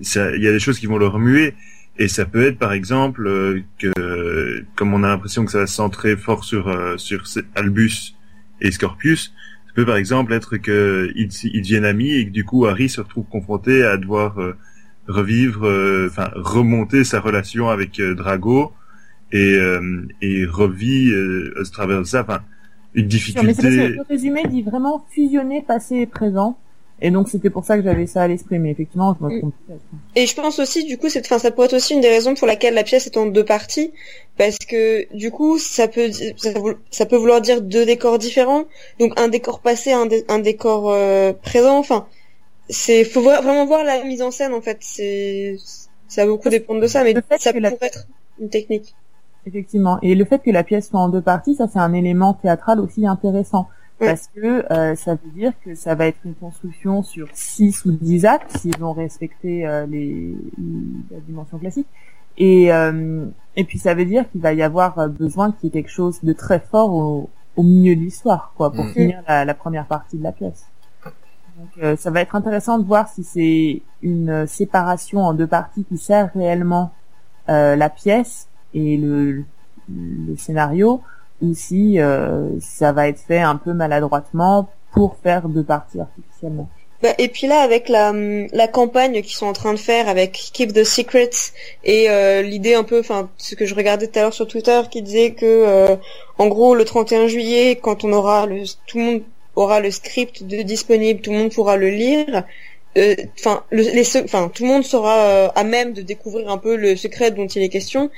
il 0.00 0.42
y 0.42 0.48
a 0.48 0.52
des 0.52 0.58
choses 0.58 0.78
qui 0.78 0.86
vont 0.86 0.98
le 0.98 1.06
remuer. 1.06 1.54
Et 1.98 2.08
ça 2.08 2.24
peut 2.24 2.44
être 2.44 2.58
par 2.58 2.72
exemple 2.72 3.26
euh, 3.26 3.60
que, 3.78 4.64
comme 4.74 4.94
on 4.94 5.04
a 5.04 5.08
l'impression 5.08 5.44
que 5.44 5.52
ça 5.52 5.58
va 5.60 5.66
se 5.68 5.74
centrer 5.76 6.16
fort 6.16 6.44
sur 6.44 6.68
euh, 6.68 6.96
sur 6.96 7.22
Albus 7.54 8.16
et 8.60 8.72
Scorpius, 8.72 9.32
ça 9.66 9.72
peut 9.74 9.86
par 9.86 9.96
exemple 9.96 10.32
être 10.32 10.56
que 10.56 11.12
ils, 11.14 11.30
ils 11.44 11.62
deviennent 11.62 11.84
amis 11.84 12.12
et 12.12 12.26
que 12.26 12.30
du 12.30 12.44
coup 12.44 12.66
Harry 12.66 12.88
se 12.88 13.00
retrouve 13.00 13.26
confronté 13.26 13.84
à 13.84 13.96
devoir 13.96 14.40
euh, 14.40 14.56
revivre, 15.06 15.68
enfin 16.08 16.30
remonter 16.34 17.04
sa 17.04 17.20
relation 17.20 17.68
avec 17.68 18.00
Drago 18.00 18.72
et 19.32 19.56
et 20.22 20.46
revit 20.46 21.12
à 21.60 21.64
travers 21.70 22.06
ça, 22.06 22.22
enfin 22.22 22.40
une 22.94 23.10
Sûr, 23.10 23.42
Mais 23.42 23.54
c'est 23.54 23.62
parce 23.62 23.62
que 23.62 23.62
difficulté. 23.68 23.88
le 23.96 24.02
résumé 24.08 24.42
dit 24.48 24.62
vraiment 24.62 25.04
fusionner 25.10 25.62
passé 25.62 25.96
et 25.96 26.06
présent. 26.06 26.56
Et 27.02 27.10
donc 27.10 27.28
c'était 27.28 27.50
pour 27.50 27.64
ça 27.64 27.76
que 27.76 27.82
j'avais 27.82 28.06
ça 28.06 28.22
à 28.22 28.28
l'esprit, 28.28 28.58
mais 28.60 28.70
effectivement, 28.70 29.16
je 29.20 29.26
me 29.26 29.30
Mm. 29.34 29.38
trompe. 29.40 29.54
Et 30.14 30.26
je 30.26 30.34
pense 30.36 30.60
aussi, 30.60 30.84
du 30.84 30.96
coup, 30.96 31.08
c'est, 31.08 31.20
enfin, 31.26 31.38
ça 31.40 31.50
pourrait 31.50 31.66
être 31.66 31.74
aussi 31.74 31.92
une 31.94 32.00
des 32.00 32.08
raisons 32.08 32.34
pour 32.34 32.46
laquelle 32.46 32.74
la 32.74 32.84
pièce 32.84 33.06
est 33.08 33.16
en 33.16 33.26
deux 33.26 33.44
parties, 33.44 33.92
parce 34.38 34.58
que 34.58 35.12
du 35.14 35.32
coup, 35.32 35.58
ça 35.58 35.88
peut, 35.88 36.10
ça, 36.90 37.04
peut 37.06 37.16
vouloir 37.16 37.40
dire 37.40 37.62
deux 37.62 37.84
décors 37.84 38.18
différents, 38.18 38.64
donc 39.00 39.12
un 39.18 39.26
décor 39.28 39.58
passé, 39.60 39.92
un, 39.92 40.06
dé- 40.06 40.24
un 40.28 40.38
décor 40.38 40.90
euh, 40.92 41.32
présent. 41.32 41.78
Enfin, 41.78 42.06
c'est, 42.70 43.04
faut 43.04 43.20
voir- 43.22 43.42
vraiment 43.42 43.66
voir 43.66 43.82
la 43.84 44.04
mise 44.04 44.22
en 44.22 44.30
scène 44.30 44.54
en 44.54 44.60
fait. 44.62 44.78
C'est, 44.80 45.56
ça 46.08 46.24
va 46.24 46.30
beaucoup 46.30 46.48
dépendre 46.48 46.80
de 46.80 46.86
ça, 46.86 47.02
mais 47.02 47.12
ça 47.38 47.52
pourrait 47.52 47.76
être 47.82 48.06
une 48.40 48.48
technique. 48.50 48.94
Effectivement. 49.46 49.98
Et 50.02 50.14
le 50.14 50.24
fait 50.24 50.40
que 50.40 50.50
la 50.50 50.64
pièce 50.64 50.88
soit 50.88 51.00
en 51.00 51.08
deux 51.08 51.20
parties, 51.20 51.54
ça 51.54 51.66
c'est 51.68 51.78
un 51.78 51.92
élément 51.92 52.34
théâtral 52.34 52.80
aussi 52.80 53.06
intéressant. 53.06 53.68
Parce 54.00 54.28
que 54.34 54.70
euh, 54.72 54.96
ça 54.96 55.12
veut 55.14 55.30
dire 55.34 55.52
que 55.64 55.74
ça 55.76 55.94
va 55.94 56.06
être 56.06 56.18
une 56.24 56.34
construction 56.34 57.02
sur 57.04 57.28
6 57.32 57.84
ou 57.84 57.92
10 57.92 58.24
actes, 58.26 58.56
s'ils 58.58 58.82
ont 58.82 58.92
respecté 58.92 59.66
euh, 59.66 59.86
les, 59.86 60.34
la 61.12 61.20
dimension 61.20 61.58
classique. 61.58 61.86
Et, 62.36 62.72
euh, 62.72 63.26
et 63.54 63.62
puis 63.64 63.78
ça 63.78 63.94
veut 63.94 64.04
dire 64.04 64.28
qu'il 64.30 64.40
va 64.40 64.52
y 64.52 64.62
avoir 64.62 64.98
euh, 64.98 65.06
besoin 65.08 65.52
qu'il 65.52 65.64
y 65.64 65.66
ait 65.68 65.70
quelque 65.82 65.90
chose 65.92 66.18
de 66.24 66.32
très 66.32 66.58
fort 66.58 66.92
au, 66.92 67.30
au 67.56 67.62
milieu 67.62 67.94
de 67.94 68.00
l'histoire, 68.00 68.52
quoi, 68.56 68.72
pour 68.72 68.84
Mhm. 68.84 68.92
finir 68.92 69.22
la, 69.28 69.44
la 69.44 69.54
première 69.54 69.86
partie 69.86 70.18
de 70.18 70.24
la 70.24 70.32
pièce. 70.32 70.66
Donc 71.56 71.68
euh, 71.80 71.94
ça 71.96 72.10
va 72.10 72.20
être 72.20 72.34
intéressant 72.34 72.80
de 72.80 72.84
voir 72.84 73.08
si 73.08 73.22
c'est 73.22 73.80
une 74.02 74.44
séparation 74.48 75.20
en 75.20 75.34
deux 75.34 75.46
parties 75.46 75.84
qui 75.84 75.98
sert 75.98 76.32
réellement 76.34 76.90
euh, 77.48 77.76
la 77.76 77.88
pièce 77.90 78.48
et 78.74 78.96
le, 78.96 79.44
le 79.88 80.36
scénario, 80.36 81.00
ou 81.42 81.54
si 81.54 82.00
euh, 82.00 82.48
ça 82.60 82.92
va 82.92 83.08
être 83.08 83.18
fait 83.20 83.40
un 83.40 83.56
peu 83.56 83.72
maladroitement 83.72 84.68
pour 84.92 85.16
faire 85.22 85.48
deux 85.48 85.64
parties 85.64 86.00
artificiellement. 86.00 86.68
Bah, 87.02 87.10
et 87.18 87.28
puis 87.28 87.46
là, 87.46 87.60
avec 87.60 87.88
la, 87.88 88.12
la 88.52 88.68
campagne 88.68 89.20
qu'ils 89.20 89.34
sont 89.36 89.46
en 89.46 89.52
train 89.52 89.74
de 89.74 89.78
faire 89.78 90.08
avec 90.08 90.32
Keep 90.54 90.72
the 90.72 90.84
Secrets 90.84 91.30
et 91.82 92.08
euh, 92.08 92.40
l'idée 92.40 92.74
un 92.74 92.84
peu, 92.84 93.00
enfin, 93.00 93.28
ce 93.36 93.54
que 93.56 93.66
je 93.66 93.74
regardais 93.74 94.06
tout 94.06 94.18
à 94.18 94.22
l'heure 94.22 94.32
sur 94.32 94.46
Twitter, 94.48 94.80
qui 94.90 95.02
disait 95.02 95.32
que, 95.32 95.44
euh, 95.44 95.96
en 96.38 96.46
gros, 96.46 96.74
le 96.74 96.84
31 96.84 97.26
juillet, 97.26 97.76
quand 97.82 98.04
on 98.04 98.12
aura 98.12 98.46
le, 98.46 98.62
tout 98.86 98.98
le 98.98 99.04
monde 99.04 99.22
aura 99.56 99.80
le 99.80 99.90
script 99.90 100.44
de 100.44 100.62
disponible, 100.62 101.20
tout 101.20 101.30
le 101.32 101.38
monde 101.38 101.52
pourra 101.52 101.76
le 101.76 101.90
lire. 101.90 102.44
euh, 102.96 103.14
Enfin, 103.38 103.64
le- 103.70 103.82
les, 103.82 104.16
enfin, 104.22 104.50
tout 104.54 104.62
le 104.62 104.68
monde 104.70 104.84
sera 104.84 105.16
euh, 105.26 105.48
à 105.54 105.64
même 105.64 105.92
de 105.92 106.00
découvrir 106.00 106.48
un 106.50 106.58
peu 106.58 106.74
le 106.76 106.96
secret 106.96 107.32
dont 107.32 107.46
il 107.46 107.60
est 107.62 107.68
question. 107.68 108.10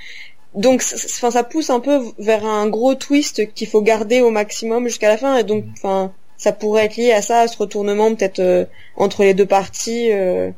Donc, 0.56 0.82
enfin, 0.94 1.30
ça 1.30 1.44
pousse 1.44 1.70
un 1.70 1.80
peu 1.80 2.00
vers 2.18 2.44
un 2.44 2.66
gros 2.68 2.94
twist 2.94 3.52
qu'il 3.52 3.68
faut 3.68 3.82
garder 3.82 4.22
au 4.22 4.30
maximum 4.30 4.88
jusqu'à 4.88 5.08
la 5.08 5.18
fin. 5.18 5.36
Et 5.36 5.44
donc, 5.44 5.64
enfin, 5.74 6.12
ça 6.38 6.52
pourrait 6.52 6.86
être 6.86 6.96
lié 6.96 7.12
à 7.12 7.22
ça, 7.22 7.40
à 7.40 7.48
ce 7.48 7.56
retournement 7.58 8.14
peut-être 8.14 8.40
euh, 8.40 8.64
entre 8.96 9.22
les 9.22 9.34
deux 9.34 9.46
parties 9.46 10.12
euh, 10.12 10.50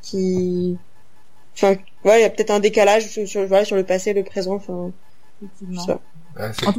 qui 0.00 0.78
enfin 1.54 1.76
voilà 2.02 2.18
il 2.18 2.22
y 2.22 2.24
a 2.24 2.30
peut-être 2.30 2.50
un 2.50 2.60
décalage 2.60 3.06
sur, 3.08 3.28
sur, 3.28 3.46
voilà, 3.46 3.64
sur 3.64 3.76
le 3.76 3.84
passé 3.84 4.10
et 4.10 4.14
le 4.14 4.24
présent 4.24 4.54
enfin 4.54 4.90
cas, 6.36 6.72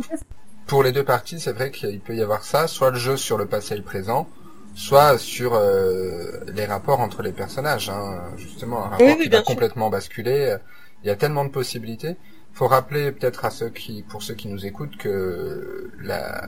Pour 0.68 0.84
les 0.84 0.92
deux 0.92 1.04
parties, 1.04 1.40
c'est 1.40 1.52
vrai 1.52 1.72
qu'il 1.72 2.00
peut 2.00 2.16
y 2.16 2.22
avoir 2.22 2.44
ça, 2.44 2.68
soit 2.68 2.92
le 2.92 2.98
jeu 2.98 3.18
sur 3.18 3.38
le 3.38 3.46
passé 3.46 3.74
et 3.74 3.78
le 3.78 3.84
présent, 3.84 4.28
soit 4.76 5.18
sur 5.18 5.54
euh, 5.54 6.40
les 6.54 6.66
rapports 6.66 7.02
entre 7.02 7.22
les 7.22 7.34
personnages. 7.34 7.90
Hein, 7.90 8.22
justement, 8.38 8.86
un 8.86 8.90
rapport 8.90 9.06
Oui, 9.06 9.16
oui, 9.18 9.24
qui 9.26 9.30
va 9.30 9.38
sûr. 9.38 9.46
complètement 9.46 9.90
basculer. 9.90 10.56
Il 11.04 11.08
y 11.08 11.10
a 11.10 11.18
tellement 11.18 11.44
de 11.44 11.50
possibilités. 11.50 12.16
Faut 12.54 12.68
rappeler 12.68 13.12
peut-être 13.12 13.46
à 13.46 13.50
ceux 13.50 13.70
qui, 13.70 14.04
pour 14.04 14.22
ceux 14.22 14.36
qui 14.36 14.48
nous 14.48 14.66
écoutent, 14.66 14.96
que 14.98 15.90
la, 16.02 16.48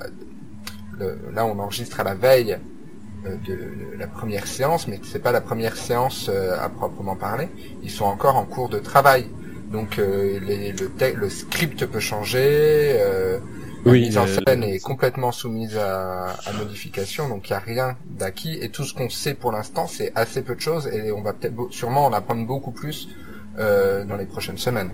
le- 1.00 1.18
là 1.34 1.46
on 1.46 1.58
enregistre 1.60 2.00
à 2.00 2.04
la 2.04 2.14
veille 2.14 2.58
euh, 3.26 3.36
de 3.48 3.98
la 3.98 4.08
première 4.08 4.48
séance, 4.48 4.88
mais 4.88 5.00
c'est 5.04 5.20
pas 5.20 5.32
la 5.32 5.42
première 5.42 5.76
séance 5.76 6.30
euh, 6.30 6.58
à 6.60 6.70
proprement 6.70 7.16
parler. 7.16 7.50
Ils 7.84 7.90
sont 7.90 8.06
encore 8.06 8.36
en 8.36 8.46
cours 8.46 8.70
de 8.70 8.80
travail. 8.80 9.28
Donc 9.72 9.98
euh, 9.98 10.40
les- 10.42 10.72
le, 10.74 10.90
te- 10.90 11.16
le 11.16 11.30
script 11.30 11.86
peut 11.88 12.00
changer. 12.00 12.98
euh, 13.00 13.40
la 13.84 13.92
Oui, 13.92 14.02
mise 14.02 14.18
en 14.18 14.24
euh, 14.26 14.40
scène 14.48 14.64
est 14.64 14.80
complètement 14.80 15.32
soumise 15.32 15.78
à, 15.78 16.28
à 16.46 16.54
modification, 16.54 17.30
donc 17.30 17.50
il 17.50 17.54
n'y 17.54 17.58
a 17.58 17.60
rien 17.60 17.98
d'acquis. 18.10 18.58
Et 18.62 18.70
tout 18.70 18.84
ce 18.84 18.94
qu'on 18.94 19.10
sait 19.10 19.34
pour 19.34 19.52
l'instant, 19.52 19.88
c'est 19.88 20.12
assez 20.16 20.42
peu 20.44 20.56
de 20.56 20.62
choses, 20.62 20.88
et 20.88 21.12
on 21.12 21.22
va 21.22 21.34
peut-être 21.34 21.56
sûrement 21.72 22.06
en 22.06 22.14
apprendre 22.14 22.46
beaucoup 22.48 22.72
plus 22.72 23.10
euh, 23.60 24.04
dans 24.06 24.18
les 24.18 24.26
prochaines 24.26 24.58
semaines. 24.58 24.92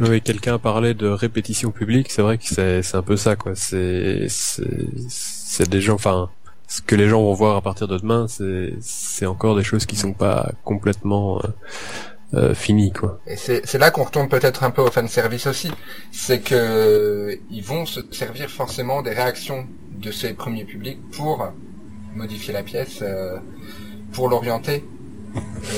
Oui, 0.00 0.22
quelqu'un 0.22 0.58
parlait 0.58 0.94
de 0.94 1.08
répétition 1.08 1.72
publique, 1.72 2.10
c'est 2.10 2.22
vrai 2.22 2.38
que 2.38 2.44
c'est 2.44 2.94
un 2.94 3.02
peu 3.02 3.16
ça 3.16 3.34
quoi. 3.36 3.52
C'est 3.54 4.26
c'est 4.28 5.68
des 5.68 5.80
gens, 5.80 5.94
enfin, 5.94 6.30
ce 6.68 6.80
que 6.82 6.94
les 6.94 7.08
gens 7.08 7.20
vont 7.20 7.34
voir 7.34 7.56
à 7.56 7.62
partir 7.62 7.88
de 7.88 7.98
demain, 7.98 8.26
c'est 8.28 9.26
encore 9.26 9.56
des 9.56 9.64
choses 9.64 9.86
qui 9.86 9.96
sont 9.96 10.12
pas 10.12 10.52
complètement 10.64 11.38
euh, 11.38 11.48
euh, 12.34 12.54
finies 12.54 12.92
quoi. 12.92 13.18
Et 13.26 13.36
c'est 13.36 13.78
là 13.78 13.90
qu'on 13.90 14.04
retourne 14.04 14.28
peut-être 14.28 14.62
un 14.62 14.70
peu 14.70 14.82
au 14.82 14.90
fan 14.90 15.08
service 15.08 15.46
aussi, 15.48 15.72
c'est 16.12 16.40
que 16.40 17.36
ils 17.50 17.64
vont 17.64 17.84
se 17.84 18.00
servir 18.12 18.50
forcément 18.50 19.02
des 19.02 19.12
réactions 19.12 19.66
de 19.96 20.12
ces 20.12 20.32
premiers 20.34 20.64
publics 20.64 21.00
pour 21.10 21.48
modifier 22.14 22.52
la 22.52 22.62
pièce, 22.62 23.00
euh, 23.02 23.38
pour 24.12 24.28
l'orienter 24.28 24.84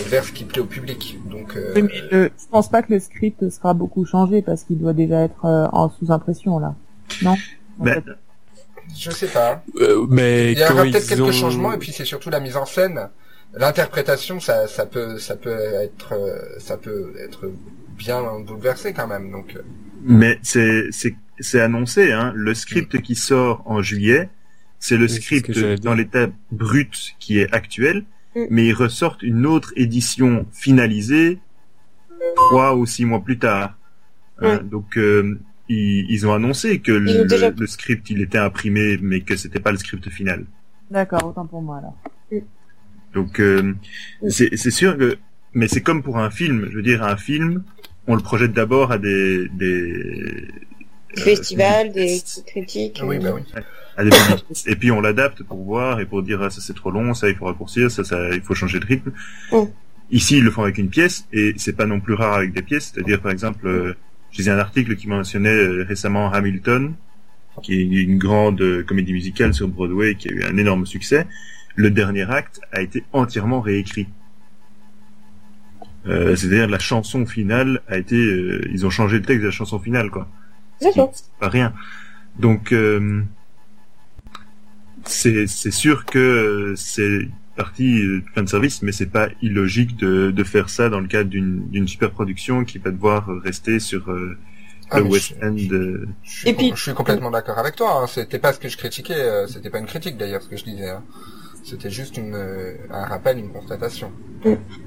vers 0.08 0.24
ce 0.24 0.32
qui 0.32 0.44
plaît 0.44 0.60
au 0.60 0.66
public. 0.66 1.18
Donc 1.30 1.56
euh, 1.56 1.72
oui, 1.76 1.82
mais 1.82 2.00
le- 2.10 2.30
je 2.38 2.46
pense 2.50 2.68
pas 2.70 2.82
que 2.82 2.92
le 2.92 3.00
script 3.00 3.48
sera 3.50 3.74
beaucoup 3.74 4.04
changé 4.04 4.42
parce 4.42 4.64
qu'il 4.64 4.78
doit 4.78 4.92
déjà 4.92 5.22
être 5.22 5.44
euh, 5.44 5.66
en 5.72 5.90
sous 5.90 6.10
impression 6.12 6.58
là. 6.58 6.74
Non? 7.22 7.34
En 7.78 7.84
Ben, 7.84 7.94
fait, 7.94 8.04
je 8.98 9.10
sais 9.10 9.26
pas. 9.28 9.62
Euh, 9.80 10.06
mais 10.08 10.52
Il 10.52 10.58
y 10.58 10.62
aura 10.64 10.82
peut-être 10.84 11.08
quelques 11.08 11.20
ont- 11.22 11.32
changements 11.32 11.72
et 11.72 11.78
puis 11.78 11.92
c'est 11.92 12.04
surtout 12.04 12.30
la 12.30 12.40
mise 12.40 12.56
en 12.56 12.66
scène, 12.66 13.08
l'interprétation, 13.54 14.40
ça, 14.40 14.66
ça 14.68 14.86
peut, 14.86 15.18
ça 15.18 15.36
peut 15.36 15.56
être, 15.82 16.12
euh, 16.14 16.38
ça 16.58 16.76
peut 16.76 17.12
être 17.18 17.50
bien 17.98 18.22
bouleversé 18.46 18.92
quand 18.92 19.06
même. 19.06 19.30
Donc, 19.30 19.56
Mais 20.02 20.38
c'est 20.42 20.84
c'est 20.90 21.14
c'est 21.40 21.60
annoncé 21.60 22.12
hein. 22.12 22.32
Le 22.34 22.54
script 22.54 23.00
qui 23.02 23.14
sort 23.14 23.62
en 23.66 23.82
juillet, 23.82 24.28
c'est 24.78 24.96
le 24.96 25.02
Oui, 25.04 25.08
c'est 25.10 25.16
ce 25.16 25.22
script 25.22 25.80
dans 25.82 25.94
l'état 25.94 26.28
brut 26.52 27.14
qui 27.18 27.38
est 27.40 27.52
actuel, 27.52 28.04
Mm. 28.36 28.40
mais 28.50 28.66
ils 28.68 28.72
ressortent 28.74 29.22
une 29.24 29.44
autre 29.44 29.72
édition 29.76 30.46
finalisée 30.52 31.38
trois 32.36 32.76
ou 32.76 32.86
six 32.86 33.04
mois 33.04 33.20
plus 33.24 33.38
tard. 33.38 33.76
Hein, 34.40 34.56
Ouais. 34.58 34.62
donc 34.64 34.96
euh, 34.96 35.38
ils, 35.68 36.06
ils 36.10 36.26
ont 36.26 36.32
annoncé 36.32 36.78
que 36.80 36.92
le, 36.92 37.22
ont 37.22 37.26
déjà- 37.26 37.50
le 37.50 37.66
script 37.66 38.08
il 38.10 38.20
était 38.22 38.38
imprimé, 38.38 38.98
mais 39.02 39.20
que 39.20 39.36
c'était 39.36 39.60
pas 39.60 39.72
le 39.72 39.78
script 39.78 40.08
final. 40.10 40.44
D'accord, 40.90 41.26
autant 41.26 41.46
pour 41.46 41.60
moi 41.62 41.78
alors. 41.78 41.96
Donc 43.14 43.40
euh, 43.40 43.74
c'est 44.28 44.56
sûr 44.70 44.96
que 44.96 45.16
mais 45.52 45.66
c'est 45.66 45.80
comme 45.82 46.02
pour 46.02 46.18
un 46.18 46.30
film, 46.30 46.68
je 46.70 46.76
veux 46.76 46.82
dire 46.82 47.02
un 47.02 47.16
film, 47.16 47.64
on 48.06 48.14
le 48.14 48.22
projette 48.22 48.52
d'abord 48.52 48.92
à 48.92 48.98
des 48.98 49.48
des 49.48 50.46
Des 51.14 51.22
euh, 51.22 51.24
festivals 51.24 51.92
des 51.92 52.20
critiques 52.46 53.00
oui, 53.04 53.16
euh, 53.16 53.20
bah 53.20 53.34
oui. 53.34 54.10
publics. 54.10 54.66
et 54.66 54.76
puis 54.76 54.90
on 54.90 55.00
l'adapte 55.00 55.42
pour 55.42 55.62
voir 55.62 56.00
et 56.00 56.06
pour 56.06 56.22
dire 56.22 56.40
ah, 56.42 56.50
ça 56.50 56.60
c'est 56.60 56.74
trop 56.74 56.90
long, 56.90 57.14
ça 57.14 57.28
il 57.28 57.34
faut 57.34 57.46
raccourcir, 57.46 57.90
ça 57.90 58.04
ça 58.04 58.30
il 58.30 58.42
faut 58.42 58.54
changer 58.54 58.78
de 58.78 58.86
rythme. 58.86 59.12
Mm. 59.52 59.64
Ici 60.10 60.38
ils 60.38 60.44
le 60.44 60.50
font 60.50 60.62
avec 60.62 60.78
une 60.78 60.88
pièce 60.88 61.26
et 61.32 61.54
c'est 61.56 61.76
pas 61.76 61.86
non 61.86 62.00
plus 62.00 62.14
rare 62.14 62.34
avec 62.34 62.52
des 62.52 62.62
pièces, 62.62 62.92
c'est-à-dire 62.94 63.20
par 63.20 63.32
exemple 63.32 63.66
euh, 63.66 63.94
je 64.30 64.38
lisais 64.38 64.50
un 64.50 64.58
article 64.58 64.96
qui 64.96 65.08
mentionnait 65.08 65.50
euh, 65.50 65.84
récemment 65.88 66.32
Hamilton 66.32 66.94
qui 67.62 67.74
est 67.74 67.84
une 67.84 68.18
grande 68.18 68.60
euh, 68.60 68.82
comédie 68.82 69.12
musicale 69.12 69.54
sur 69.54 69.68
Broadway 69.68 70.14
qui 70.14 70.28
a 70.28 70.32
eu 70.32 70.44
un 70.44 70.56
énorme 70.56 70.86
succès. 70.86 71.26
Le 71.76 71.90
dernier 71.90 72.30
acte 72.30 72.60
a 72.72 72.80
été 72.80 73.04
entièrement 73.12 73.60
réécrit. 73.60 74.08
Euh, 76.06 76.34
c'est-à-dire 76.34 76.68
la 76.68 76.78
chanson 76.78 77.26
finale 77.26 77.82
a 77.88 77.98
été, 77.98 78.16
euh, 78.16 78.66
ils 78.72 78.86
ont 78.86 78.90
changé 78.90 79.18
le 79.18 79.22
texte 79.22 79.42
de 79.42 79.46
la 79.46 79.52
chanson 79.52 79.78
finale, 79.78 80.10
quoi. 80.10 80.28
D'accord. 80.80 81.10
C'est 81.14 81.24
pas 81.38 81.48
rien. 81.48 81.72
Donc 82.38 82.72
euh, 82.72 83.22
c'est 85.04 85.46
c'est 85.46 85.70
sûr 85.70 86.04
que 86.06 86.74
c'est 86.76 87.28
partie 87.56 88.00
euh, 88.02 88.22
fan 88.34 88.46
service, 88.46 88.82
mais 88.82 88.92
c'est 88.92 89.06
pas 89.06 89.28
illogique 89.42 89.96
de, 89.96 90.30
de 90.30 90.44
faire 90.44 90.70
ça 90.70 90.88
dans 90.88 91.00
le 91.00 91.08
cadre 91.08 91.28
d'une 91.30 91.68
d'une 91.70 91.88
super 91.88 92.10
production 92.10 92.64
qui 92.64 92.78
va 92.78 92.90
devoir 92.90 93.26
rester 93.42 93.80
sur 93.80 94.10
euh, 94.10 94.36
Ah, 94.90 95.00
le 95.00 95.06
West 95.06 95.34
je- 95.40 95.46
End. 95.46 95.56
euh, 95.72 96.06
Je 96.22 96.30
suis, 96.30 96.48
Et 96.48 96.54
puis- 96.54 96.72
je 96.74 96.80
suis 96.82 96.94
complètement 96.94 97.30
d'accord 97.30 97.58
avec 97.58 97.76
toi. 97.76 98.02
Hein. 98.02 98.06
C'était 98.06 98.38
pas 98.38 98.52
ce 98.52 98.60
que 98.60 98.68
je 98.68 98.76
critiquais. 98.76 99.14
euh, 99.14 99.46
C'était 99.46 99.70
pas 99.70 99.78
une 99.78 99.86
critique 99.86 100.16
d'ailleurs 100.16 100.42
ce 100.42 100.48
que 100.48 100.56
je 100.56 100.64
disais. 100.64 100.88
hein. 100.90 101.02
C'était 101.62 101.90
juste 101.90 102.16
une, 102.16 102.34
euh, 102.34 102.74
un 102.90 103.04
rappel, 103.04 103.38
une 103.38 103.50
constatation. 103.52 104.10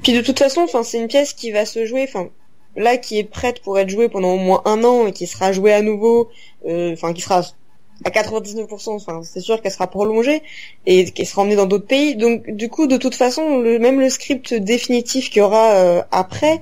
puis 0.01 0.13
de 0.13 0.21
toute 0.21 0.39
façon 0.39 0.61
enfin 0.61 0.81
c'est 0.83 0.99
une 0.99 1.07
pièce 1.07 1.33
qui 1.33 1.51
va 1.51 1.65
se 1.65 1.85
jouer 1.85 2.05
enfin 2.09 2.29
là 2.75 2.97
qui 2.97 3.19
est 3.19 3.23
prête 3.23 3.61
pour 3.61 3.77
être 3.79 3.89
jouée 3.89 4.09
pendant 4.09 4.33
au 4.33 4.37
moins 4.37 4.61
un 4.65 4.83
an 4.83 5.07
et 5.07 5.11
qui 5.11 5.27
sera 5.27 5.51
jouée 5.51 5.73
à 5.73 5.81
nouveau 5.81 6.29
euh, 6.67 6.93
enfin 6.93 7.13
qui 7.13 7.21
sera 7.21 7.43
à 8.05 8.09
99%, 8.09 8.89
enfin 8.89 9.21
c'est 9.23 9.39
sûr 9.39 9.61
qu'elle 9.61 9.71
sera 9.71 9.87
prolongée 9.87 10.41
et 10.85 11.05
qu'elle 11.11 11.25
sera 11.25 11.43
emmenée 11.43 11.55
dans 11.55 11.65
d'autres 11.65 11.87
pays. 11.87 12.15
Donc 12.15 12.49
du 12.49 12.69
coup, 12.69 12.87
de 12.87 12.97
toute 12.97 13.15
façon, 13.15 13.59
le, 13.59 13.79
même 13.79 13.99
le 13.99 14.09
script 14.09 14.53
définitif 14.53 15.29
qu'il 15.29 15.39
y 15.39 15.41
aura 15.41 15.73
euh, 15.73 16.01
après, 16.11 16.61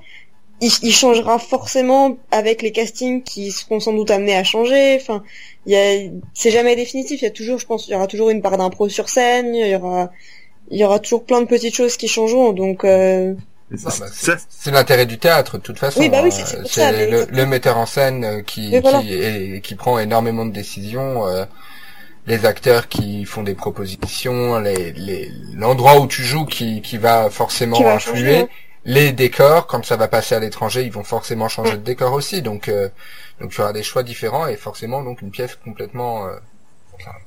il, 0.62 0.72
il 0.84 0.94
changera 0.94 1.40
forcément 1.40 2.18
avec 2.30 2.62
les 2.62 2.72
castings 2.72 3.24
qui 3.24 3.52
seront 3.52 3.80
sans 3.80 3.94
doute 3.94 4.12
amenés 4.12 4.36
à 4.36 4.44
changer. 4.44 4.98
Enfin, 5.00 5.24
c'est 5.66 6.52
jamais 6.52 6.76
définitif. 6.76 7.22
Il 7.22 7.26
y 7.26 7.28
a 7.28 7.32
toujours, 7.32 7.58
je 7.58 7.66
pense, 7.66 7.88
il 7.88 7.92
y 7.92 7.96
aura 7.96 8.08
toujours 8.08 8.30
une 8.30 8.42
part 8.42 8.58
d'impro 8.58 8.88
sur 8.90 9.10
scène. 9.10 9.56
Il 9.56 9.68
y 9.68 9.76
aura, 9.76 10.12
il 10.70 10.80
y 10.80 10.84
aura 10.84 11.00
toujours 11.00 11.24
plein 11.24 11.42
de 11.42 11.48
petites 11.48 11.76
choses 11.76 11.98
qui 11.98 12.08
changeront. 12.08 12.54
Donc 12.54 12.86
euh, 12.86 13.34
Ah, 13.86 13.90
bah, 14.00 14.06
C'est 14.50 14.72
l'intérêt 14.72 15.06
du 15.06 15.18
théâtre, 15.18 15.58
de 15.58 15.64
toute 15.64 15.80
façon. 15.80 16.00
Oui, 16.02 16.10
bah 16.10 16.22
oui, 16.24 16.30
hein. 16.34 16.64
c'est- 16.66 17.10
le, 17.10 17.26
le 17.30 17.46
metteur 17.46 17.78
en 17.78 17.86
scène 17.86 18.24
euh, 18.26 18.42
qui, 18.42 18.78
voilà. 18.80 19.00
qui, 19.00 19.14
est- 19.14 19.62
qui 19.62 19.76
prend 19.76 19.98
énormément 20.00 20.46
de 20.46 20.52
décisions, 20.52 21.26
euh, 21.28 21.46
les 22.28 22.46
acteurs 22.46 22.88
qui 22.88 23.26
font 23.26 23.44
des 23.44 23.56
propositions, 23.56 24.60
les, 24.60 24.92
les, 24.94 25.32
l'endroit 25.56 26.00
où 26.00 26.08
tu 26.08 26.24
joues 26.24 26.46
qui, 26.46 26.82
qui 26.82 26.98
va 26.98 27.30
forcément 27.30 27.78
Qui 27.78 27.84
va 27.84 27.96
influer, 27.96 28.34
changer, 28.42 28.48
les 28.86 29.12
décors, 29.12 29.68
quand 29.68 29.86
ça 29.86 29.96
va 29.96 30.08
passer 30.08 30.36
à 30.36 30.40
l'étranger, 30.40 30.84
ils 30.84 30.92
vont 30.92 31.04
forcément 31.04 31.48
changer 31.48 31.74
de 31.74 31.84
décor 31.84 32.14
aussi, 32.14 32.42
donc, 32.42 32.68
euh, 32.68 32.90
donc 33.40 33.52
tu 33.52 33.62
auras 33.62 33.74
des 33.74 33.84
choix 33.84 34.04
différents 34.04 34.48
et 34.48 34.56
forcément 34.58 35.02
donc 35.04 35.22
une 35.22 35.32
pièce 35.32 35.56
complètement, 35.64 36.28
euh. 36.28 36.32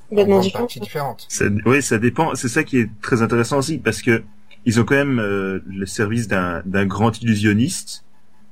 Complètement 0.08 0.40
différente. 0.80 1.26
Ça, 1.28 1.46
oui, 1.66 1.82
ça 1.82 1.98
dépend. 1.98 2.34
C'est 2.36 2.48
ça 2.48 2.62
qui 2.62 2.78
est 2.78 2.88
très 3.02 3.22
intéressant 3.22 3.58
aussi 3.58 3.78
parce 3.78 4.02
que 4.02 4.22
ils 4.66 4.80
ont 4.80 4.84
quand 4.84 4.94
même 4.96 5.18
euh, 5.18 5.60
le 5.66 5.86
service 5.86 6.28
d'un 6.28 6.62
d'un 6.64 6.86
grand 6.86 7.20
illusionniste 7.20 8.04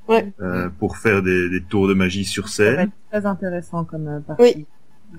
Ouais. 0.08 0.32
euh, 0.40 0.68
pour 0.80 0.96
faire 0.98 1.22
des, 1.22 1.48
des 1.48 1.62
tours 1.62 1.86
de 1.86 1.94
magie 1.94 2.24
sur 2.24 2.48
Ça 2.48 2.64
va 2.64 2.70
scène. 2.70 2.80
être 2.80 2.92
très 3.10 3.26
intéressant 3.26 3.84
comme 3.84 4.08
euh, 4.08 4.20
partie. 4.20 4.42
Oui. 4.42 4.66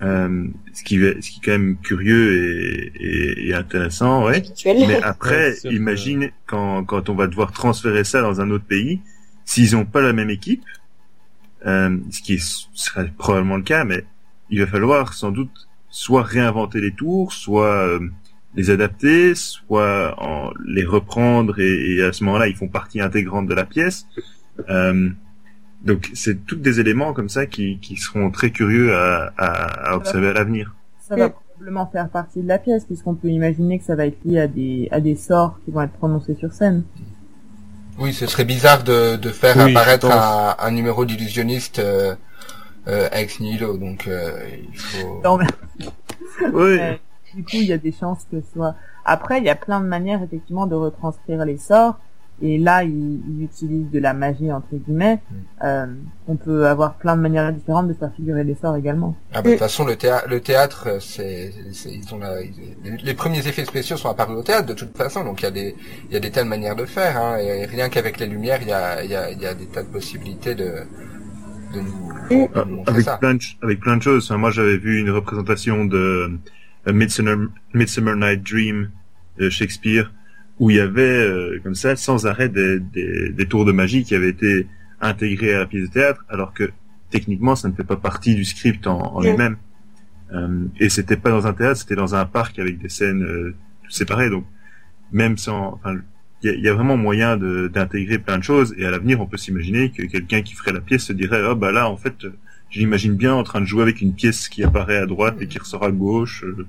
Euh, 0.02 0.48
ce 0.74 0.84
qui 0.84 0.96
est- 1.04 1.22
ce 1.22 1.30
qui 1.32 1.40
est 1.40 1.46
quand 1.46 1.52
même 1.52 1.78
curieux 1.78 2.34
et, 2.34 2.92
et, 3.00 3.48
et 3.50 3.54
intéressant, 3.54 4.26
ouais. 4.26 4.38
Habituel. 4.38 4.78
Mais 4.88 5.02
après, 5.04 5.52
Ouais, 5.52 5.58
que- 5.64 5.68
imagine 5.74 6.32
quand 6.48 6.84
quand 6.84 7.10
on 7.10 7.16
va 7.16 7.28
devoir 7.28 7.52
transférer 7.54 8.04
ça 8.04 8.22
dans 8.22 8.42
un 8.42 8.50
autre 8.52 8.66
pays, 8.66 9.00
s'ils 9.46 9.76
ont 9.76 9.86
pas 9.86 10.02
la 10.02 10.12
même 10.14 10.30
équipe, 10.32 10.64
euh, 11.66 11.98
ce 12.12 12.22
qui 12.22 12.34
est, 12.34 12.66
serait 12.74 13.10
probablement 13.18 13.58
le 13.58 13.64
cas, 13.64 13.86
mais 13.86 14.04
il 14.50 14.60
va 14.60 14.68
falloir 14.68 15.14
sans 15.14 15.32
doute 15.32 15.70
soit 15.90 16.24
réinventer 16.24 16.82
les 16.82 16.92
tours, 16.92 17.32
soit 17.32 17.68
euh, 17.88 18.00
les 18.56 18.70
adapter, 18.70 19.36
soit 19.36 20.16
en, 20.18 20.52
les 20.66 20.84
reprendre 20.86 21.60
et, 21.60 21.96
et 21.96 22.04
à 22.04 22.14
ce 22.14 22.24
moment-là 22.24 22.48
ils 22.48 22.56
font 22.56 22.68
partie 22.68 23.02
intégrante 23.02 23.48
de 23.48 23.54
la 23.54 23.66
pièce. 23.66 24.06
Euh, 24.70 25.10
donc 25.84 26.10
c'est 26.14 26.46
tous 26.46 26.56
des 26.56 26.80
éléments 26.80 27.14
comme 27.14 27.30
ça 27.30 27.46
qui, 27.46 27.80
qui 27.80 27.98
seront 27.98 28.32
très 28.32 28.52
curieux 28.52 28.96
à, 28.96 29.34
à, 29.38 29.92
à 29.92 29.96
observer 29.96 30.30
à 30.30 30.34
l'avenir. 30.34 30.74
Ça 31.08 31.16
va 31.16 31.30
probablement 31.30 31.88
faire 31.88 32.10
partie 32.10 32.42
de 32.42 32.48
la 32.48 32.58
pièce, 32.58 32.86
puisqu'on 32.86 33.16
peut 33.16 33.28
imaginer 33.28 33.78
que 33.80 33.86
ça 33.86 33.96
va 33.96 34.06
être 34.06 34.18
lié 34.24 34.40
à 34.40 34.48
des, 34.48 34.88
à 34.92 35.02
des 35.02 35.16
sorts 35.16 35.60
qui 35.66 35.72
vont 35.72 35.82
être 35.82 35.92
prononcés 35.94 36.36
sur 36.36 36.54
scène. 36.54 36.84
Oui, 38.00 38.14
ce 38.14 38.26
serait 38.26 38.46
bizarre 38.46 38.84
de, 38.84 39.18
de 39.18 39.30
faire 39.30 39.56
Oui, 39.58 39.72
apparaître 39.72 40.10
un, 40.10 40.56
un 40.58 40.72
numéro 40.72 41.06
d'illusionniste 41.06 41.80
euh, 41.80 42.16
euh, 42.88 43.08
ex 43.12 43.40
nihilo, 43.40 43.78
donc 43.78 44.08
euh, 44.08 44.40
il 44.72 44.78
faut... 44.78 45.22
Non, 45.24 45.38
mais, 45.38 45.46
Oui. 46.54 46.78
du 47.36 47.44
coup, 47.44 47.50
il 47.54 47.66
y 47.66 47.74
a 47.74 47.78
des 47.78 47.92
chances 47.92 48.26
que 48.32 48.42
ce 48.42 48.48
soit... 48.54 48.76
Après, 49.06 49.40
il 49.40 49.44
y 49.44 49.50
a 49.50 49.56
plein 49.56 49.80
de 49.82 49.86
manières, 49.88 50.22
effectivement, 50.24 50.66
de 50.66 50.76
retranscrire 50.76 51.44
les 51.46 51.58
sorts. 51.58 52.00
Et 52.42 52.58
là, 52.58 52.84
ils, 52.84 53.22
ils 53.30 53.44
utilisent 53.44 53.92
de 53.92 54.00
la 54.00 54.14
magie, 54.14 54.52
entre 54.52 54.68
guillemets. 54.74 55.22
Euh, 55.64 55.86
on 56.28 56.36
peut 56.36 56.68
avoir 56.68 56.96
plein 56.96 57.16
de 57.16 57.22
manières 57.22 57.54
différentes 57.54 57.88
de 57.88 57.94
faire 57.94 58.12
figurer 58.16 58.44
les 58.44 58.56
sorts 58.56 58.76
également. 58.76 59.16
Ah 59.34 59.42
bah, 59.42 59.50
de 59.50 59.50
toute 59.52 59.60
façon, 59.60 59.86
le, 59.86 59.96
théâtre, 59.96 60.26
le 60.28 60.40
théâtre, 60.40 60.98
c'est, 61.00 61.54
c'est- 61.74 61.92
ils 61.94 62.14
ont 62.14 62.18
la- 62.18 62.42
ils- 62.42 62.54
les 63.04 63.14
premiers 63.14 63.48
effets 63.48 63.64
spéciaux 63.66 63.98
sont 63.98 64.10
apparus 64.10 64.36
au 64.38 64.42
théâtre 64.42 64.66
de 64.66 64.74
toute 64.74 64.98
façon, 64.98 65.24
donc 65.24 65.42
il 65.42 65.44
y 65.44 65.48
a 65.48 65.52
des, 65.52 65.76
il 66.10 66.14
y 66.14 66.18
a 66.18 66.20
des 66.20 66.32
tas 66.32 66.44
de 66.44 66.50
manières 66.50 66.76
de 66.76 66.86
faire, 66.86 67.18
hein, 67.18 67.38
et 67.38 67.66
rien 67.66 67.88
qu'avec 67.90 68.20
les 68.20 68.26
lumières, 68.28 68.60
il 68.64 68.70
y 68.70 68.74
a, 68.74 69.04
il 69.04 69.12
y 69.12 69.16
a, 69.16 69.30
il 69.30 69.40
y 69.40 69.46
a 69.46 69.54
des 69.54 69.68
tas 69.68 69.84
de 69.84 69.90
possibilités 69.90 70.56
de, 70.56 70.72
de 71.74 71.80
nous, 71.82 72.48
de 72.48 72.50
Ah, 72.56 72.66
nous 72.68 72.84
avec 72.88 73.02
ça. 73.04 73.18
plein 73.18 73.36
de, 73.36 73.40
avec 73.62 73.80
plein 73.80 73.98
de 73.98 74.02
choses. 74.02 74.32
Moi, 74.32 74.50
j'avais 74.50 74.78
vu 74.78 75.00
une 75.00 75.12
représentation 75.12 75.86
de 75.86 76.32
Midsummer, 76.92 77.48
Midsummer 77.74 78.16
Night 78.16 78.44
Dream 78.44 78.90
de 79.38 79.50
Shakespeare 79.50 80.12
où 80.60 80.70
il 80.70 80.76
y 80.78 80.80
avait 80.80 81.02
euh, 81.02 81.60
comme 81.64 81.76
ça 81.76 81.96
sans 81.96 82.26
arrêt 82.28 82.50
des, 82.50 82.80
des, 82.80 83.30
des 83.30 83.46
tours 83.48 83.66
de 83.66 83.72
magie 83.72 84.04
qui 84.04 84.14
avaient 84.16 84.30
été 84.30 84.68
intégrés 85.02 85.56
à 85.56 85.60
la 85.60 85.66
pièce 85.66 85.90
de 85.90 85.94
théâtre, 85.94 86.24
alors 86.30 86.54
que 86.54 86.72
techniquement, 87.10 87.56
ça 87.56 87.68
ne 87.70 87.74
fait 87.74 87.84
pas 87.84 87.96
partie 87.98 88.36
du 88.36 88.46
script 88.46 88.86
en, 88.88 89.00
en 89.16 89.22
lui-même. 89.22 89.58
Euh, 90.34 90.66
et 90.80 90.90
c'était 90.90 91.18
pas 91.18 91.30
dans 91.32 91.46
un 91.48 91.54
théâtre, 91.54 91.80
c'était 91.80 91.96
dans 91.96 92.16
un 92.16 92.26
parc 92.26 92.60
avec 92.60 92.80
des 92.80 92.90
scènes 92.90 93.24
euh, 93.24 93.56
séparées. 93.90 94.30
Donc, 94.30 94.46
même 95.12 95.38
sans, 95.38 95.74
enfin, 95.74 95.96
il 96.44 96.56
y 96.60 96.62
y 96.62 96.68
a 96.70 96.74
vraiment 96.74 96.98
moyen 96.98 97.38
de- 97.38 97.68
d'intégrer 97.68 98.18
plein 98.20 98.38
de 98.38 98.44
choses. 98.44 98.74
Et 98.78 98.86
à 98.86 98.92
l'avenir, 98.92 99.20
on 99.22 99.26
peut 99.26 99.38
s'imaginer 99.38 99.92
que 99.92 100.04
quelqu'un 100.04 100.42
qui 100.42 100.54
ferait 100.54 100.74
la 100.74 100.82
pièce 100.82 101.04
se 101.04 101.14
dirait, 101.14 101.42
oh 101.46 101.56
bah 101.56 101.72
là, 101.72 101.90
en 101.90 101.98
fait, 101.98 102.16
je 102.74 102.80
l'imagine 102.80 103.14
bien 103.14 103.34
en 103.36 103.44
train 103.44 103.62
de 103.62 103.66
jouer 103.66 103.84
avec 103.84 104.02
une 104.02 104.14
pièce 104.14 104.50
qui 104.50 104.64
apparaît 104.64 104.98
à 104.98 105.06
droite 105.06 105.36
et 105.40 105.48
qui 105.48 105.60
ressort 105.60 105.84
à 105.84 105.92
gauche. 105.92 106.44
euh, 106.44 106.66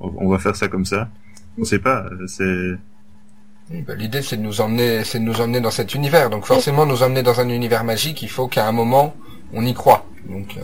on, 0.00 0.28
va 0.28 0.38
faire 0.38 0.54
ça 0.54 0.68
comme 0.68 0.84
ça. 0.84 1.08
On 1.58 1.64
sait 1.64 1.78
pas. 1.80 2.04
euh, 2.12 2.26
C'est 2.28 3.80
bah, 3.86 3.94
L'idée, 3.96 4.22
c'est 4.22 4.36
de 4.36 4.42
nous 4.42 4.60
emmener, 4.60 5.02
c'est 5.04 5.18
de 5.18 5.24
nous 5.24 5.40
emmener 5.40 5.60
dans 5.60 5.70
cet 5.70 5.94
univers. 5.94 6.30
Donc 6.30 6.44
forcément, 6.44 6.86
nous 6.86 7.02
emmener 7.02 7.22
dans 7.22 7.40
un 7.40 7.48
univers 7.48 7.82
magique, 7.82 8.22
il 8.22 8.28
faut 8.28 8.46
qu'à 8.46 8.66
un 8.68 8.72
moment, 8.72 9.14
on 9.54 9.64
y 9.64 9.72
croit. 9.74 10.04
Donc, 10.28 10.56
euh, 10.58 10.60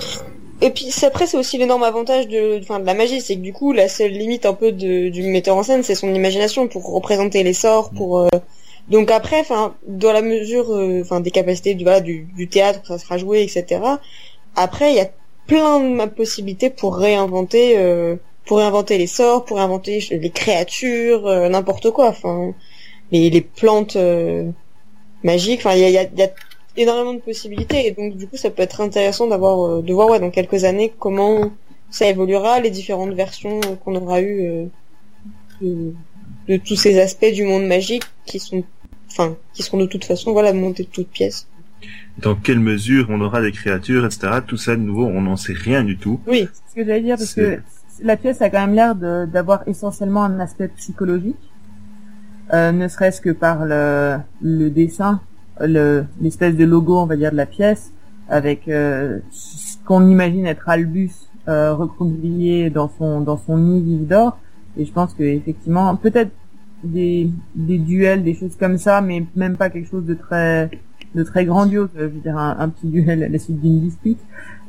Et 0.60 0.70
puis 0.70 0.86
c'est- 0.90 1.06
après 1.06 1.26
c'est 1.26 1.36
aussi 1.38 1.56
l'énorme 1.58 1.82
avantage 1.82 2.28
de, 2.28 2.60
enfin, 2.60 2.78
de 2.78 2.84
la 2.86 2.94
magie, 2.94 3.20
c'est 3.22 3.36
que 3.36 3.40
du 3.40 3.52
coup 3.54 3.72
la 3.72 3.88
seule 3.88 4.12
limite 4.12 4.44
un 4.46 4.54
peu 4.54 4.70
de, 4.72 5.08
du 5.08 5.22
metteur 5.22 5.56
en 5.56 5.62
scène, 5.62 5.82
c'est 5.82 5.94
son 5.94 6.12
imagination 6.14 6.68
pour 6.68 6.92
représenter 6.92 7.42
les 7.42 7.54
sorts, 7.54 7.90
pour 7.90 8.20
euh, 8.20 8.28
donc 8.88 9.10
après, 9.10 9.40
enfin 9.40 9.74
dans 9.88 10.12
la 10.12 10.22
mesure, 10.22 10.70
euh, 10.72 11.00
enfin 11.02 11.20
des 11.20 11.30
capacités 11.30 11.74
du, 11.74 11.84
voilà, 11.84 12.00
du, 12.00 12.28
du 12.36 12.48
théâtre, 12.48 12.80
ça 12.86 12.98
sera 12.98 13.16
joué, 13.18 13.42
etc. 13.42 13.80
Après 14.56 14.90
il 14.92 14.96
y 14.96 15.00
a 15.00 15.10
plein 15.46 15.80
de 15.80 16.10
possibilités 16.12 16.70
pour 16.70 16.96
réinventer, 16.96 17.76
euh, 17.78 18.16
pour 18.46 18.58
réinventer 18.58 18.98
les 18.98 19.06
sorts, 19.06 19.44
pour 19.44 19.56
réinventer 19.58 20.04
les 20.10 20.30
créatures, 20.30 21.26
euh, 21.26 21.48
n'importe 21.48 21.90
quoi, 21.90 22.08
enfin 22.08 22.54
les, 23.12 23.30
les 23.30 23.40
plantes 23.40 23.96
euh, 23.96 24.50
magiques, 25.22 25.60
enfin 25.60 25.74
il 25.74 25.80
y 25.80 25.84
a, 25.84 25.90
y 25.90 25.98
a- 25.98 26.04
y 26.16 26.22
a 26.22 26.30
énormément 26.76 27.14
de 27.14 27.20
possibilités. 27.20 27.86
Et 27.86 27.90
donc 27.92 28.16
du 28.16 28.26
coup 28.26 28.36
ça 28.36 28.50
peut 28.50 28.62
être 28.62 28.80
intéressant 28.80 29.26
d'avoir 29.26 29.64
euh, 29.66 29.82
de 29.82 29.92
voir 29.92 30.08
ouais, 30.08 30.20
dans 30.20 30.30
quelques 30.30 30.64
années 30.64 30.92
comment 30.98 31.50
ça 31.90 32.08
évoluera 32.08 32.60
les 32.60 32.70
différentes 32.70 33.12
versions 33.12 33.60
euh, 33.66 33.76
qu'on 33.84 33.94
aura 33.96 34.20
eues 34.22 34.46
euh, 34.48 34.64
de, 35.60 35.92
de 36.48 36.56
tous 36.56 36.76
ces 36.76 36.98
aspects 36.98 37.32
du 37.32 37.44
monde 37.44 37.66
magique 37.66 38.04
qui 38.26 38.38
sont 38.38 38.64
enfin 39.10 39.36
qui 39.52 39.62
seront 39.62 39.78
de 39.78 39.86
toute 39.86 40.04
façon 40.04 40.32
voilà 40.32 40.52
montés 40.52 40.82
de 40.84 40.88
toutes 40.88 41.08
pièces 41.10 41.46
dans 42.18 42.34
quelle 42.34 42.60
mesure 42.60 43.06
on 43.10 43.20
aura 43.20 43.40
des 43.42 43.52
créatures, 43.52 44.04
etc. 44.06 44.38
Tout 44.46 44.56
ça, 44.56 44.76
de 44.76 44.80
nouveau, 44.82 45.06
on 45.06 45.22
n'en 45.22 45.36
sait 45.36 45.52
rien 45.52 45.82
du 45.84 45.96
tout. 45.96 46.20
Oui, 46.26 46.48
c'est 46.52 46.70
ce 46.70 46.74
que 46.76 46.86
j'allais 46.86 47.02
dire, 47.02 47.16
parce 47.16 47.34
que 47.34 47.58
la 48.02 48.16
pièce 48.16 48.40
a 48.42 48.50
quand 48.50 48.66
même 48.66 48.74
l'air 48.74 48.94
d'avoir 49.26 49.66
essentiellement 49.68 50.24
un 50.24 50.38
aspect 50.40 50.68
psychologique, 50.68 51.36
euh, 52.52 52.72
ne 52.72 52.88
serait-ce 52.88 53.20
que 53.20 53.30
par 53.30 53.64
le, 53.64 54.16
le 54.42 54.68
dessin, 54.70 55.20
le- 55.60 56.04
l'espèce 56.20 56.56
de 56.56 56.64
logo, 56.64 56.98
on 56.98 57.06
va 57.06 57.16
dire, 57.16 57.30
de 57.32 57.36
la 57.36 57.46
pièce, 57.46 57.90
avec 58.28 58.68
euh, 58.68 59.18
ce 59.30 59.76
qu'on 59.84 60.08
imagine 60.08 60.46
être 60.46 60.68
Albus 60.68 61.12
euh, 61.48 61.74
recroquevillé 61.74 62.70
dans 62.70 62.90
son 62.98 63.20
dans 63.20 63.36
son 63.38 63.58
nid 63.58 63.98
d'or. 64.06 64.38
Et 64.78 64.84
je 64.84 64.92
pense 64.92 65.14
que 65.14 65.22
effectivement, 65.22 65.94
peut-être 65.96 66.30
des, 66.82 67.30
des 67.54 67.78
duels, 67.78 68.22
des 68.24 68.34
choses 68.34 68.56
comme 68.58 68.76
ça, 68.78 69.00
mais 69.00 69.24
même 69.36 69.56
pas 69.56 69.70
quelque 69.70 69.88
chose 69.88 70.04
de 70.04 70.14
très 70.14 70.70
de 71.14 71.22
très 71.22 71.44
grandiose. 71.44 71.88
Je 71.96 72.04
veux 72.04 72.20
dire 72.20 72.36
un, 72.36 72.56
un 72.58 72.68
petit 72.68 72.86
duel 72.86 73.22
à 73.22 73.28
la 73.28 73.38
suite 73.38 73.60
d'une 73.60 73.80
dispute 73.80 74.18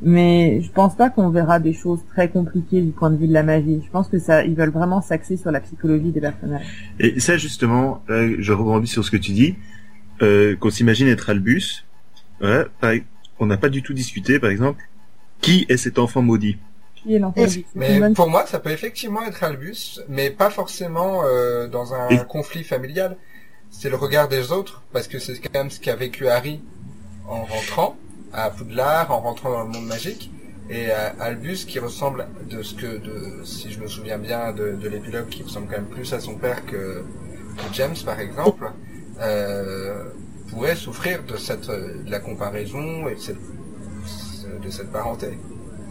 mais 0.02 0.60
je 0.60 0.70
pense 0.70 0.94
pas 0.94 1.08
qu'on 1.08 1.30
verra 1.30 1.58
des 1.58 1.72
choses 1.72 2.00
très 2.12 2.28
compliquées 2.28 2.82
du 2.82 2.90
point 2.90 3.08
de 3.10 3.16
vue 3.16 3.28
de 3.28 3.32
la 3.32 3.42
magie. 3.42 3.80
Je 3.84 3.90
pense 3.90 4.08
que 4.08 4.18
ça, 4.18 4.44
ils 4.44 4.54
veulent 4.54 4.68
vraiment 4.70 5.00
s'axer 5.00 5.38
sur 5.38 5.50
la 5.50 5.60
psychologie 5.60 6.10
des 6.10 6.20
personnages. 6.20 6.66
Et 7.00 7.18
ça, 7.18 7.38
justement, 7.38 8.02
je 8.08 8.52
rebondis 8.52 8.88
sur 8.88 9.04
ce 9.06 9.10
que 9.10 9.16
tu 9.16 9.32
dis, 9.32 9.54
euh, 10.20 10.54
qu'on 10.56 10.68
s'imagine 10.68 11.08
être 11.08 11.30
Albus. 11.30 11.86
Ouais, 12.42 12.66
par- 12.78 12.92
on 13.38 13.46
n'a 13.46 13.56
pas 13.56 13.70
du 13.70 13.82
tout 13.82 13.94
discuté, 13.94 14.38
par 14.38 14.50
exemple, 14.50 14.82
qui 15.40 15.64
est 15.70 15.78
cet 15.78 15.98
enfant 15.98 16.20
maudit 16.20 16.58
Qui 17.02 17.14
est 17.14 17.20
Mais 17.74 17.98
bonne- 17.98 18.12
pour 18.14 18.28
moi, 18.28 18.44
ça 18.46 18.58
peut 18.58 18.70
effectivement 18.70 19.22
être 19.24 19.42
Albus, 19.44 20.00
mais 20.10 20.28
pas 20.30 20.50
forcément 20.50 21.22
euh, 21.24 21.68
dans 21.68 21.94
un 21.94 22.08
Et- 22.10 22.18
conflit 22.28 22.64
familial. 22.64 23.16
C'est 23.70 23.90
le 23.90 23.96
regard 23.96 24.28
des 24.28 24.52
autres, 24.52 24.82
parce 24.92 25.06
que 25.06 25.18
c'est 25.18 25.38
quand 25.38 25.58
même 25.58 25.70
ce 25.70 25.80
qu'a 25.80 25.96
vécu 25.96 26.28
Harry 26.28 26.60
en 27.28 27.44
rentrant 27.44 27.96
à 28.32 28.50
Poudlard, 28.50 29.10
en 29.10 29.20
rentrant 29.20 29.50
dans 29.50 29.64
le 29.64 29.70
monde 29.70 29.86
magique, 29.86 30.30
et 30.68 30.90
euh, 30.90 31.10
Albus 31.20 31.64
qui 31.66 31.78
ressemble 31.78 32.26
de 32.50 32.62
ce 32.62 32.74
que, 32.74 32.86
de, 32.86 33.44
si 33.44 33.70
je 33.70 33.78
me 33.80 33.86
souviens 33.86 34.18
bien 34.18 34.52
de, 34.52 34.72
de 34.72 34.88
l'épilogue, 34.88 35.28
qui 35.28 35.42
ressemble 35.42 35.66
quand 35.66 35.76
même 35.76 35.86
plus 35.88 36.12
à 36.12 36.20
son 36.20 36.36
père 36.36 36.64
que, 36.66 37.04
que 37.56 37.74
James 37.74 37.94
par 38.04 38.18
exemple, 38.18 38.72
euh, 39.20 40.04
pourrait 40.50 40.76
souffrir 40.76 41.22
de 41.24 41.36
cette 41.36 41.68
de 41.68 42.10
la 42.10 42.20
comparaison 42.20 43.08
et 43.08 43.14
de 43.14 43.20
cette, 43.20 43.36
de 44.64 44.70
cette 44.70 44.90
parenté. 44.90 45.38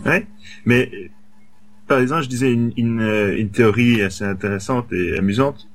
Ouais, 0.05 0.25
mais 0.65 0.91
par 1.87 1.99
exemple, 1.99 2.23
je 2.23 2.29
disais 2.29 2.51
une, 2.51 2.73
une, 2.77 3.01
une 3.37 3.49
théorie 3.49 4.01
assez 4.01 4.23
intéressante 4.23 4.91
et 4.91 5.17
amusante, 5.17 5.67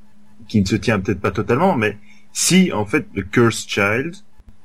qui 0.50 0.60
ne 0.60 0.66
se 0.66 0.76
tient 0.76 0.98
peut-être 1.00 1.20
pas 1.20 1.30
totalement, 1.30 1.76
mais 1.76 1.96
si 2.32 2.72
en 2.72 2.84
fait 2.84 3.06
le 3.14 3.22
Cursed 3.22 3.68
Child, 3.68 4.16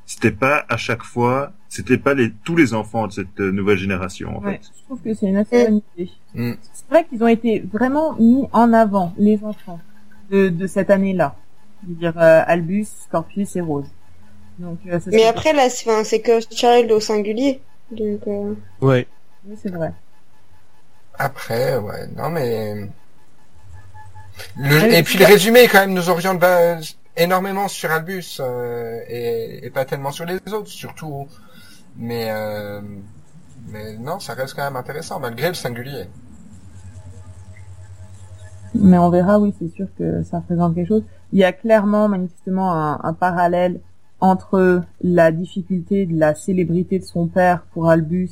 c'était 0.08 0.32
pas 0.32 0.66
à 0.68 0.78
chaque 0.78 1.04
fois, 1.04 1.54
c'était 1.70 1.98
pas 2.00 2.14
les, 2.16 2.32
tous 2.44 2.56
les 2.56 2.74
enfants 2.74 3.06
de 3.08 3.14
cette 3.14 3.40
euh, 3.40 3.52
nouvelle 3.52 3.78
génération 3.78 4.38
en 4.38 4.42
Ouais, 4.44 4.54
fait. 4.54 4.72
je 4.80 4.84
trouve 4.86 5.02
que 5.02 5.14
c'est 5.14 5.28
une 5.28 5.38
assez 5.38 5.66
bonne 5.66 5.82
idée. 5.96 6.12
Mm. 6.34 6.54
C'est 6.74 6.90
vrai 6.90 7.06
qu'ils 7.06 7.24
ont 7.24 7.28
été 7.28 7.60
vraiment 7.72 8.14
mis 8.20 8.48
en 8.52 8.74
avant, 8.74 9.14
les 9.18 9.44
enfants, 9.44 9.80
de, 10.32 10.50
de 10.50 10.68
cette 10.68 10.90
année-là. 10.90 11.36
Je 11.84 11.90
veux 11.90 11.96
dire, 12.00 12.18
euh, 12.18 12.42
Albus, 12.48 12.88
Scorpius 13.06 13.56
et 13.56 13.62
Rose. 13.62 13.86
Donc, 14.58 14.80
euh, 14.88 15.00
ça 15.00 15.12
mais 15.12 15.26
après 15.26 15.54
là 15.54 15.70
c'est 15.70 15.88
enfin, 15.90 16.04
c'est 16.04 16.22
que 16.22 16.40
Child 16.50 16.90
au 16.92 17.00
singulier 17.02 17.60
donc 17.92 18.22
euh, 18.28 18.54
Ouais. 18.82 19.06
Oui, 19.46 19.56
c'est 19.62 19.70
vrai. 19.70 19.92
Après, 21.18 21.78
ouais, 21.78 22.08
non 22.18 22.30
mais... 22.30 22.90
Le- 24.58 24.70
Ouais, 24.82 25.00
et 25.00 25.04
puis 25.04 25.18
le 25.18 25.26
résumé 25.26 25.68
quand 25.68 25.80
même 25.80 25.94
nous 25.94 26.10
oriente 26.10 26.40
bah, 26.40 26.78
énormément 27.18 27.68
sur 27.68 27.92
Albus 27.92 28.40
euh, 28.40 29.00
et, 29.08 29.66
et 29.66 29.70
pas 29.70 29.86
tellement 29.86 30.12
sur 30.12 30.26
les 30.26 30.36
autres, 30.54 30.68
surtout. 30.70 31.28
Mais 31.98 32.28
euh, 32.30 32.82
mais 33.70 33.98
non, 33.98 34.20
ça 34.20 34.34
reste 34.34 34.54
quand 34.56 34.64
même 34.64 34.76
intéressant 34.76 35.20
malgré 35.20 35.48
le 35.50 35.54
singulier. 35.54 36.06
Mais 38.74 38.98
on 38.98 39.10
verra, 39.10 39.40
oui, 39.40 39.54
c'est 39.58 39.74
sûr 39.74 39.88
que 39.98 40.24
ça 40.24 40.40
représente 40.40 40.76
quelque 40.76 40.90
chose. 40.90 41.04
Il 41.32 41.40
y 41.40 41.44
a 41.46 41.54
clairement, 41.54 42.10
manifestement, 42.10 42.74
un, 42.74 43.00
un 43.04 43.14
parallèle 43.14 43.80
entre 44.20 44.82
la 45.02 45.32
difficulté 45.32 46.06
de 46.06 46.18
la 46.20 46.36
célébrité 46.36 47.00
de 47.00 47.06
son 47.06 47.28
père 47.28 47.62
pour 47.74 47.90
Albus 47.90 48.32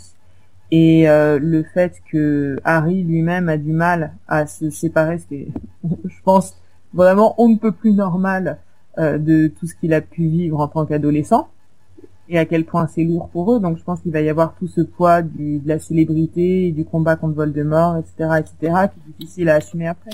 et 0.75 1.07
euh, 1.07 1.37
le 1.37 1.61
fait 1.61 2.01
que 2.11 2.57
Harry 2.63 3.03
lui-même 3.03 3.47
a 3.47 3.57
du 3.57 3.71
mal 3.73 4.13
à 4.27 4.47
se 4.47 4.71
séparer, 4.71 5.19
ce 5.19 5.27
qui 5.27 5.35
est, 5.35 5.47
je 6.03 6.21
pense, 6.23 6.55
vraiment 6.95 7.35
on 7.37 7.47
ne 7.47 7.57
peut 7.57 7.71
plus 7.71 7.93
normal 7.93 8.57
euh, 8.97 9.19
de 9.19 9.49
tout 9.59 9.67
ce 9.67 9.75
qu'il 9.75 9.93
a 9.93 10.01
pu 10.01 10.25
vivre 10.25 10.59
en 10.59 10.67
tant 10.67 10.87
qu'adolescent 10.87 11.47
et 12.27 12.39
à 12.39 12.45
quel 12.45 12.65
point 12.65 12.87
c'est 12.87 13.03
lourd 13.03 13.29
pour 13.29 13.53
eux. 13.53 13.59
Donc 13.59 13.77
je 13.77 13.83
pense 13.83 14.01
qu'il 14.01 14.11
va 14.11 14.21
y 14.21 14.29
avoir 14.29 14.55
tout 14.55 14.67
ce 14.67 14.81
poids 14.81 15.21
du, 15.21 15.59
de 15.59 15.67
la 15.67 15.77
célébrité, 15.77 16.71
du 16.71 16.85
combat 16.85 17.17
contre 17.17 17.35
Voldemort, 17.35 17.97
etc., 17.97 18.39
etc., 18.39 18.55
qui 18.61 18.99
est 18.99 19.19
difficile 19.19 19.49
à 19.49 19.55
assumer 19.57 19.87
après. 19.87 20.11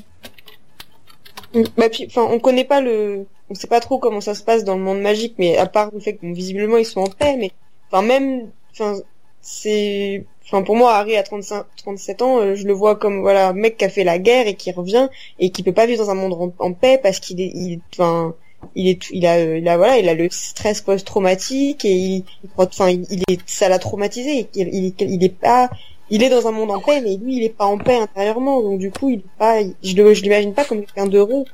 Bah 1.78 1.88
puis, 1.89 2.06
enfin, 2.06 2.28
on 2.30 2.38
connaît 2.39 2.65
pas 2.65 2.82
le, 2.82 3.26
on 3.50 3.56
sait 3.56 3.67
pas 3.67 3.80
trop 3.80 3.98
comment 3.98 4.19
ça 4.19 4.36
se 4.36 4.43
passe 4.43 4.65
dans 4.65 4.76
le 4.76 4.84
monde 4.84 5.00
magique, 5.00 5.36
mais 5.39 5.58
à 5.58 5.67
part 5.67 5.89
le 5.93 6.02
fait 6.02 6.17
que 6.17 6.26
visiblement 6.26 6.76
ils 6.76 6.86
sont 6.86 7.00
en 7.00 7.10
paix, 7.10 7.38
mais 7.38 7.52
enfin 7.89 8.06
même, 8.06 8.50
enfin 8.72 8.95
c'est, 9.41 10.26
enfin 10.51 10.63
pour 10.63 10.75
moi 10.75 10.95
Harry 10.95 11.15
à 11.15 11.23
35, 11.23 11.65
37 11.77 12.21
ans, 12.21 12.39
euh, 12.39 12.55
je 12.55 12.65
le 12.65 12.73
vois 12.73 12.95
comme 12.95 13.21
voilà 13.21 13.53
mec 13.53 13.77
qui 13.77 13.85
a 13.85 13.89
fait 13.89 14.03
la 14.03 14.19
guerre 14.19 14.47
et 14.47 14.55
qui 14.55 14.71
revient 14.71 15.09
et 15.39 15.51
qui 15.51 15.63
peut 15.63 15.73
pas 15.73 15.85
vivre 15.85 16.03
dans 16.03 16.12
un 16.12 16.15
monde 16.15 16.53
en, 16.59 16.73
paix 16.73 16.99
parce 17.01 17.19
qu'il 17.19 17.39
est, 17.41 17.51
il, 17.53 17.79
enfin 17.93 18.33
il 18.75 18.88
est 18.88 19.09
il 19.12 19.25
a 19.25 19.39
il 19.57 19.67
a 19.67 19.77
voilà 19.77 19.97
il 19.99 20.09
a 20.09 20.13
le 20.13 20.27
stress 20.29 20.81
post 20.81 21.05
traumatique 21.05 21.85
et 21.85 21.93
il 21.93 22.23
enfin 22.57 22.89
il, 22.89 23.23
est 23.29 23.39
ça 23.45 23.69
l'a 23.69 23.79
traumatisé. 23.79 24.47
Il, 24.55 24.93
il, 24.99 25.23
est 25.23 25.29
pas 25.29 25.69
il 26.09 26.23
est 26.23 26.29
dans 26.29 26.47
un 26.47 26.51
monde 26.51 26.71
en 26.71 26.79
paix 26.79 27.01
mais 27.01 27.17
lui 27.17 27.38
il 27.38 27.43
est 27.43 27.55
pas 27.55 27.65
en 27.65 27.77
paix 27.77 27.97
intérieurement. 27.97 28.62
Donc 28.62 28.79
du 28.79 28.91
coup 28.91 29.09
il 29.09 29.19
est 29.19 29.38
pas 29.38 29.62
je 29.62 30.21
l'imagine 30.21 30.53
pas 30.53 30.65
comme 30.65 30.79
quelqu'un 30.79 31.07
d'heureux. 31.07 31.45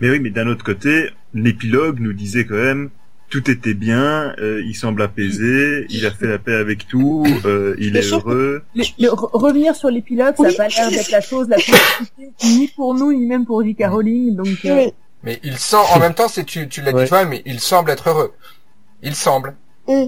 Mais 0.00 0.08
oui, 0.08 0.18
mais 0.18 0.30
d'un 0.30 0.46
autre 0.48 0.64
côté, 0.64 1.10
l'épilogue 1.34 2.00
nous 2.00 2.14
disait 2.14 2.46
quand 2.46 2.54
même 2.54 2.90
tout 3.30 3.50
était 3.50 3.74
bien, 3.74 4.34
euh, 4.38 4.60
il 4.66 4.74
semble 4.74 5.00
apaisé, 5.02 5.86
il 5.88 6.04
a 6.04 6.10
fait 6.10 6.26
la 6.26 6.38
paix 6.38 6.54
avec 6.54 6.86
tout, 6.88 7.24
euh, 7.46 7.74
il 7.78 7.96
est 7.96 8.02
heureux. 8.12 8.62
Le, 8.74 8.82
le- 8.98 9.08
re- 9.08 9.30
revenir 9.32 9.74
sur 9.76 9.88
l'épilogue, 9.88 10.34
Oui. 10.38 10.52
ça 10.52 10.64
n'a 10.64 10.68
pas 10.68 10.76
l'air 10.76 10.90
d'être 10.90 11.10
la 11.10 11.20
chose 11.20 11.48
la 11.48 11.56
plus 11.56 11.72
compliquée, 11.72 12.32
ni 12.44 12.68
pour 12.68 12.94
nous, 12.94 13.12
ni 13.12 13.26
même 13.26 13.46
pour 13.46 13.62
J.K. 13.64 13.84
Rowling, 13.88 14.34
donc 14.36 14.48
euh, 14.64 14.76
Oui. 14.86 14.92
Mais 15.22 15.38
il 15.42 15.56
semble, 15.58 15.86
en 15.94 15.98
même 16.00 16.14
temps, 16.14 16.28
c'est 16.28 16.44
tu, 16.44 16.68
tu 16.68 16.82
l'as 16.82 16.92
Ouais. 16.92 17.04
dit 17.04 17.08
toi, 17.08 17.24
mais 17.24 17.42
il 17.46 17.60
semble 17.60 17.90
être 17.90 18.08
heureux. 18.08 18.32
Il 19.02 19.14
semble. 19.14 19.54
Mm. 19.86 20.06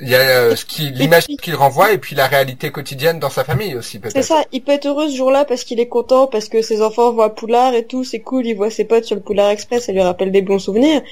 Il 0.00 0.08
y 0.08 0.14
a 0.14 0.18
euh, 0.18 0.56
ce 0.56 0.64
qui, 0.64 0.90
l'image 0.90 1.26
qu'il 1.26 1.54
renvoie 1.54 1.92
et 1.92 1.98
puis 1.98 2.16
la 2.16 2.26
réalité 2.26 2.70
quotidienne 2.70 3.18
dans 3.18 3.30
sa 3.30 3.44
famille 3.44 3.74
aussi 3.74 3.92
c'est 3.92 3.98
peut-être. 3.98 4.24
ça 4.24 4.42
il 4.50 4.62
peut 4.62 4.72
être 4.72 4.86
heureux 4.86 5.08
ce 5.08 5.16
jour-là 5.16 5.44
parce 5.44 5.64
qu'il 5.64 5.80
est 5.80 5.88
content 5.88 6.26
parce 6.26 6.48
que 6.48 6.62
ses 6.62 6.80
enfants 6.80 7.12
voient 7.12 7.34
Poulard 7.34 7.74
et 7.74 7.84
tout 7.84 8.02
c'est 8.02 8.20
cool 8.20 8.46
il 8.46 8.54
voit 8.54 8.70
ses 8.70 8.84
potes 8.84 9.04
sur 9.04 9.16
le 9.16 9.22
Poulard 9.22 9.50
Express 9.50 9.86
ça 9.86 9.92
lui 9.92 10.00
rappelle 10.00 10.32
des 10.32 10.40
bons 10.40 10.58
souvenirs 10.58 11.02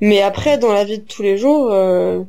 mais 0.00 0.22
après 0.22 0.56
dans 0.56 0.72
la 0.72 0.84
vie 0.84 0.98
de 0.98 1.04
tous 1.04 1.22
les 1.22 1.36
jours 1.36 1.68
euh, 1.70 2.22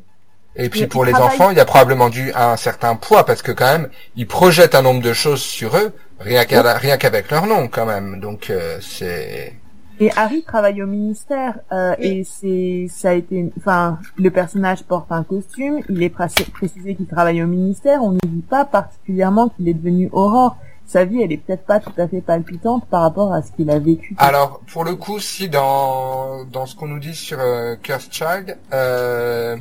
Et 0.58 0.70
puis 0.70 0.86
pour 0.86 1.06
les 1.06 1.14
enfants, 1.14 1.50
il 1.50 1.58
y 1.58 1.62
a 1.62 1.66
probablement 1.66 2.10
dû 2.10 2.34
un 2.36 2.58
certain 2.58 2.96
poids 2.98 3.26
parce 3.26 3.42
que 3.42 3.54
quand 3.54 3.72
même, 3.72 3.90
ils 4.18 4.28
projettent 4.28 4.76
un 4.76 4.82
nombre 4.82 5.02
de 5.02 5.14
choses 5.14 5.42
sur 5.42 5.78
eux 5.78 5.94
rien 6.24 6.98
qu'avec 6.98 7.32
leur 7.32 7.48
nom 7.48 7.68
quand 7.68 7.86
même. 7.86 8.20
Donc 8.20 8.50
euh, 8.50 8.78
c'est 8.82 9.54
Et 10.02 10.10
Harry 10.18 10.42
travaille 10.42 10.82
au 10.82 10.88
ministère 10.88 11.60
euh, 11.72 11.94
et 12.00 12.24
c'est 12.24 12.88
ça 12.90 13.12
a 13.12 13.14
été 13.14 13.52
enfin 13.58 14.00
le 14.18 14.32
personnage 14.32 14.84
porte 14.84 15.12
un 15.12 15.24
costume, 15.24 15.82
il 15.90 16.02
est 16.02 16.10
pré- 16.10 16.26
précisé 16.52 16.96
qu'il 16.96 17.06
travaille 17.06 17.42
au 17.44 17.48
ministère, 17.48 18.04
on 18.04 18.12
ne 18.14 18.18
dit 18.26 18.42
pas 18.42 18.66
particulièrement 18.66 19.50
qu'il 19.50 19.70
est 19.70 19.76
devenu 19.76 20.10
Aurore. 20.12 20.58
Sa 20.88 21.06
vie, 21.06 21.22
elle 21.22 21.32
est 21.32 21.38
peut-être 21.38 21.66
pas 21.66 21.80
tout 21.80 21.94
à 21.98 22.08
fait 22.08 22.20
palpitante 22.20 22.86
par 22.88 23.04
rapport 23.04 23.32
à 23.32 23.42
ce 23.44 23.52
qu'il 23.54 23.70
a 23.70 23.80
vécu. 23.80 24.14
alors 24.18 24.60
pour 24.74 24.84
le 24.84 24.96
coup, 24.96 25.20
si 25.20 25.48
dans 25.48 26.46
dans 26.52 26.66
ce 26.66 26.76
qu'on 26.76 26.88
nous 26.88 27.00
dit 27.00 27.14
sur 27.16 27.38
euh, 27.40 27.76
Cursed 27.82 28.12
Child, 28.12 28.58
euh, 28.74 29.56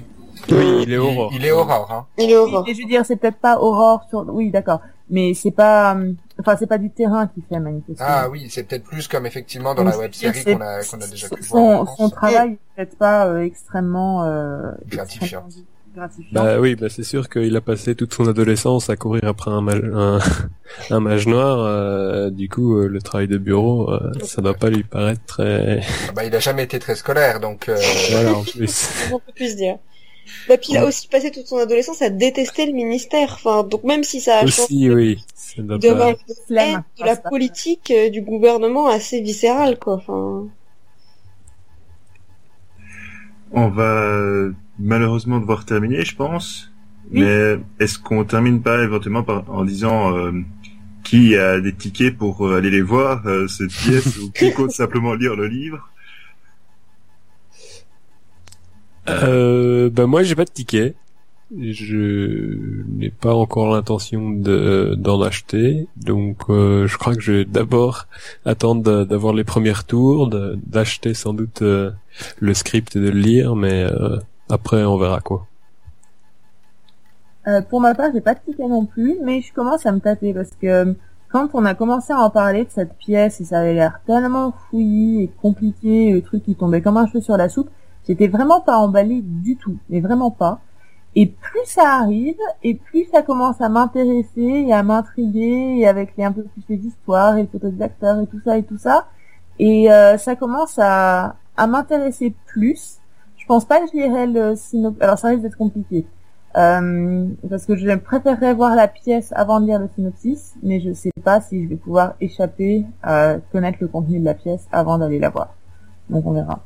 Oui, 0.51 0.85
il 0.85 0.93
est 0.93 0.97
aurore. 0.97 1.31
Il, 1.35 1.45
est 1.45 1.51
aurore. 1.53 1.89
Hein. 1.93 2.07
il 2.19 2.31
est 2.31 2.35
heureux 2.35 2.65
Et 2.67 2.75
je 2.75 2.81
veux 2.81 2.89
dire, 2.89 3.05
c'est 3.05 3.17
peut-être 3.17 3.39
pas 3.39 3.59
Aurore 3.61 4.07
sur 4.09 4.25
oui, 4.29 4.51
d'accord, 4.51 4.81
mais 5.11 5.35
c'est 5.35 5.51
pas 5.51 5.97
enfin 6.39 6.57
c'est 6.59 6.67
pas 6.67 6.79
du 6.79 6.91
terrain 6.91 7.27
qui 7.27 7.43
fait 7.49 7.61
manifestement. 7.61 8.07
Ah 8.09 8.29
oui, 8.31 8.47
c'est 8.49 8.63
peut-être 8.65 8.85
plus 8.85 9.07
comme 9.09 9.27
effectivement 9.27 9.75
dans 9.75 9.85
la 9.85 9.97
web 9.99 10.11
c'est- 10.15 10.27
série 10.33 10.41
c'est- 10.43 10.55
qu'on 10.55 10.61
a 10.61 10.83
qu'on 10.85 11.01
a 11.01 11.07
déjà 11.07 11.29
pu 11.29 11.43
son, 11.43 11.85
voir. 11.85 11.97
son 11.97 12.09
travail 12.11 12.53
est 12.53 12.59
peut-être 12.77 12.97
pas 12.97 13.27
euh, 13.27 13.43
extrêmement 13.45 14.25
euh, 14.25 14.71
Gratifiant. 14.89 15.45
extrêmement 15.47 15.67
gratifiant. 15.95 16.29
Bah 16.45 16.61
oui, 16.61 16.77
bah 16.77 16.87
c'est 16.89 17.03
sûr 17.03 17.29
qu'il 17.29 17.57
a 17.57 17.61
passé 17.61 17.97
toute 17.97 18.15
son 18.15 18.29
adolescence 18.29 18.89
à 18.91 18.97
courir 18.97 19.25
après 19.25 19.51
un 19.51 19.61
mage, 19.61 19.83
un, 19.93 20.21
un 20.91 21.01
mage 21.01 21.27
noir. 21.27 21.59
euh, 21.59 22.31
du 22.31 22.49
coup, 22.49 22.77
euh, 22.79 22.87
le 22.87 23.03
travail 23.03 23.27
de 23.27 23.39
bureau, 23.39 23.91
euh, 23.93 24.13
ça 24.23 24.41
doit 24.41 24.55
pas 24.55 24.71
lui 24.71 24.85
paraître 24.85 25.25
très. 25.27 25.81
Ah 26.09 26.13
Bah, 26.15 26.25
il 26.25 26.33
a 26.35 26.39
jamais 26.39 26.63
été 26.63 26.79
très 26.79 26.95
scolaire, 26.95 27.41
donc 27.41 27.69
euh, 27.69 27.77
voilà, 28.13 28.35
en 28.35 28.43
plus. 28.45 28.89
on 29.13 29.19
peut 29.19 29.33
plus 29.35 29.51
se 29.51 29.57
dire 29.57 29.79
bah 30.49 30.57
puis 30.57 30.69
il 30.71 30.77
a 30.77 30.87
aussi 30.87 31.09
passé 31.09 31.31
toute 31.31 31.47
son 31.47 31.57
adolescence 31.57 32.03
à 32.03 32.11
détester 32.11 32.67
le 32.67 32.73
ministère 32.73 33.33
enfin 33.35 33.65
donc 33.65 33.85
même 33.85 34.05
si 34.05 34.21
ça 34.21 34.39
a 34.39 34.47
changé 34.47 34.63
Aussi, 34.63 34.91
oui. 34.91 35.25
Ça 35.35 35.63
pas... 35.63 36.15
haine 36.51 36.83
de 36.99 37.05
la 37.05 37.17
politique 37.17 37.91
euh, 37.91 38.11
du 38.11 38.23
gouvernement 38.23 38.89
assez 38.89 39.21
viscérale 39.21 39.79
quoi 39.79 39.95
enfin 39.95 40.49
On 43.53 43.69
va 43.69 43.83
euh, 43.83 44.53
malheureusement 44.79 45.41
devoir 45.41 45.65
terminer, 45.65 46.05
je 46.05 46.15
pense. 46.15 46.73
Oui. 47.13 47.23
Mais 47.23 47.59
est-ce 47.81 47.99
qu'on 47.99 48.25
termine 48.25 48.63
pas 48.63 48.83
éventuellement 48.83 49.25
par, 49.25 49.51
en 49.51 49.65
disant 49.65 50.17
euh, 50.17 50.33
qui 51.03 51.37
a 51.37 51.61
des 51.61 51.75
tickets 51.75 52.17
pour 52.17 52.53
aller 52.53 52.71
les 52.71 52.83
voir 52.83 53.27
euh, 53.27 53.49
cette 53.49 53.73
pièce 53.73 54.19
ou 54.19 54.31
qui 54.31 54.53
compte 54.53 54.71
simplement 54.83 55.15
lire 55.15 55.35
le 55.35 55.49
livre? 55.49 55.91
Euh, 59.09 59.91
bah 59.91 60.07
moi, 60.07 60.23
j'ai 60.23 60.35
pas 60.35 60.45
de 60.45 60.51
ticket. 60.51 60.95
Je 61.59 62.85
n'ai 62.89 63.11
pas 63.11 63.35
encore 63.35 63.75
l'intention 63.75 64.31
de 64.31 64.95
d'en 64.97 65.21
acheter, 65.21 65.89
donc 65.97 66.37
euh, 66.49 66.87
je 66.87 66.97
crois 66.97 67.17
que 67.17 67.21
je 67.21 67.33
vais 67.33 67.45
d'abord 67.45 68.07
attendre 68.45 69.05
d'avoir 69.05 69.35
les 69.35 69.43
premiers 69.43 69.73
tours, 69.85 70.31
d'acheter 70.31 71.13
sans 71.13 71.35
doute 71.35 71.63
euh, 71.63 71.91
le 72.39 72.55
script 72.55 72.95
et 72.95 73.01
de 73.01 73.11
le 73.11 73.19
lire, 73.19 73.57
mais 73.57 73.83
euh, 73.83 74.19
après 74.49 74.85
on 74.85 74.97
verra 74.97 75.19
quoi. 75.19 75.49
Euh, 77.49 77.63
pour 77.63 77.81
ma 77.81 77.95
part, 77.95 78.11
j'ai 78.13 78.21
pas 78.21 78.35
de 78.35 78.41
ticket 78.41 78.69
non 78.69 78.85
plus, 78.85 79.17
mais 79.23 79.41
je 79.41 79.53
commence 79.53 79.87
à 79.87 79.93
me 79.93 79.99
tâter 79.99 80.35
parce 80.35 80.51
que 80.61 80.67
euh, 80.67 80.93
quand 81.31 81.49
on 81.55 81.65
a 81.65 81.75
commencé 81.75 82.13
à 82.13 82.19
en 82.19 82.31
parler 82.31 82.65
de 82.65 82.71
cette 82.71 82.95
pièce 82.95 83.41
et 83.41 83.45
ça 83.45 83.61
avait 83.61 83.75
l'air 83.75 84.01
tellement 84.07 84.53
fouillis 84.53 85.23
et 85.23 85.31
compliqué, 85.41 86.13
le 86.13 86.23
truc 86.23 86.45
qui 86.45 86.55
tombait 86.55 86.83
comme 86.83 86.97
un 86.97 87.07
cheveu 87.07 87.21
sur 87.21 87.37
la 87.37 87.49
soupe, 87.49 87.71
j'étais 88.11 88.27
vraiment 88.27 88.61
pas 88.61 88.77
emballée 88.77 89.23
du 89.23 89.57
tout, 89.57 89.77
mais 89.89 90.01
vraiment 90.01 90.33
pas. 90.33 90.59
Et 91.15 91.27
plus 91.27 91.65
ça 91.67 91.95
arrive, 91.95 92.39
et 92.65 92.75
plus 92.75 93.05
ça 93.13 93.23
commence 93.23 93.61
à 93.61 93.69
m'intéresser 93.69 94.65
et 94.67 94.73
à 94.73 94.83
m'intriguer, 94.83 95.79
et 95.79 95.87
avec 95.87 96.17
les 96.17 96.25
un 96.25 96.33
peu 96.33 96.43
plus 96.43 96.65
les 96.69 96.87
histoires 96.87 97.37
et 97.37 97.43
les 97.43 97.49
photos 97.49 97.73
des 97.73 97.83
acteurs 97.83 98.21
et 98.21 98.27
tout 98.27 98.41
ça 98.45 98.59
et 98.59 98.65
tout 98.65 98.79
ça, 98.79 99.07
et 99.61 99.93
euh, 99.93 100.19
ça 100.19 100.35
commence 100.35 100.77
à, 100.81 101.37
à 101.57 101.67
m'intéresser 101.69 102.35
plus. 102.47 102.99
Je 103.37 103.47
pense 103.47 103.65
pas 103.65 103.81
que 103.81 103.87
je 103.93 103.97
lirai 103.97 104.27
le 104.27 104.57
synopsis. 104.57 105.03
Alors 105.03 105.19
ça 105.19 105.29
risque 105.29 105.43
d'être 105.43 105.57
compliqué. 105.57 106.05
Euh, 106.57 107.29
parce 107.49 107.65
que 107.65 107.77
je 107.77 107.95
préférerais 107.95 108.55
voir 108.55 108.75
la 108.75 108.89
pièce 108.89 109.33
avant 109.37 109.61
de 109.61 109.67
lire 109.67 109.79
le 109.79 109.89
synopsis, 109.95 110.55
mais 110.65 110.81
je 110.81 110.93
sais 110.93 111.13
pas 111.23 111.41
si 111.41 111.63
je 111.63 111.69
vais 111.69 111.77
pouvoir 111.77 112.15
échapper 112.21 112.87
à 113.05 113.37
connaître 113.53 113.79
le 113.81 113.87
contenu 113.87 114.19
de 114.19 114.25
la 114.25 114.35
pièce 114.35 114.67
avant 114.73 114.99
d'aller 114.99 115.21
la 115.21 115.31
voir. 115.31 115.55
Donc 116.09 116.27
on 116.27 116.33
verra. 116.33 116.61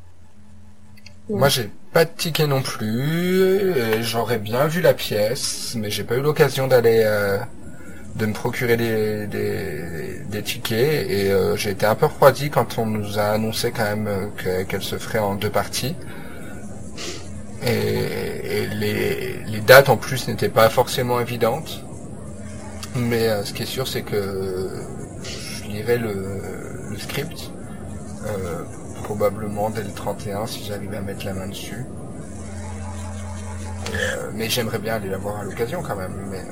Moi 1.28 1.48
j'ai 1.48 1.70
pas 1.92 2.04
de 2.04 2.10
ticket 2.16 2.46
non 2.46 2.62
plus. 2.62 4.02
J'aurais 4.02 4.38
bien 4.38 4.66
vu 4.66 4.80
la 4.80 4.94
pièce, 4.94 5.74
mais 5.76 5.90
j'ai 5.90 6.04
pas 6.04 6.16
eu 6.16 6.20
l'occasion 6.20 6.66
d'aller 6.66 7.02
euh, 7.04 7.38
de 8.16 8.26
me 8.26 8.32
procurer 8.32 8.76
des 8.76 9.26
des, 9.26 10.20
des 10.28 10.42
tickets 10.42 11.10
et 11.10 11.30
euh, 11.32 11.56
j'ai 11.56 11.70
été 11.70 11.87
un 11.87 11.94
peu 11.94 12.06
refroidi 12.06 12.50
quand 12.50 12.78
on 12.78 12.87
nous 12.87 13.18
a 13.18 13.24
annoncé 13.24 13.70
quand 13.72 13.84
même 13.84 14.06
euh, 14.08 14.26
que- 14.37 14.62
qu'elle 14.64 14.82
se 14.82 14.96
ferait 14.98 15.18
en 15.18 15.34
deux 15.34 15.50
parties. 15.50 15.94
Et, 17.66 17.70
et 18.62 18.66
les, 18.66 19.38
les 19.46 19.60
dates 19.60 19.88
en 19.88 19.96
plus 19.96 20.28
n'étaient 20.28 20.50
pas 20.50 20.68
forcément 20.68 21.18
évidentes. 21.20 21.82
Mais 22.94 23.28
euh, 23.28 23.44
ce 23.44 23.52
qui 23.54 23.62
est 23.62 23.66
sûr, 23.66 23.88
c'est 23.88 24.02
que 24.02 24.68
je 25.22 25.64
lirai 25.68 25.96
le, 25.98 26.12
le 26.90 26.98
script, 26.98 27.50
euh, 28.26 28.62
probablement 29.04 29.70
dès 29.70 29.82
le 29.82 29.92
31 29.92 30.46
si 30.46 30.64
j'arrive 30.64 30.92
à 30.94 31.00
mettre 31.00 31.24
la 31.24 31.34
main 31.34 31.46
dessus. 31.46 31.84
Et, 33.92 33.96
euh, 33.96 34.30
mais 34.34 34.48
j'aimerais 34.48 34.78
bien 34.78 34.94
aller 34.94 35.08
la 35.08 35.18
voir 35.18 35.38
à 35.40 35.44
l'occasion 35.44 35.82
quand 35.82 35.94
même. 35.96 36.14
Mais, 36.30 36.38
euh, 36.38 36.42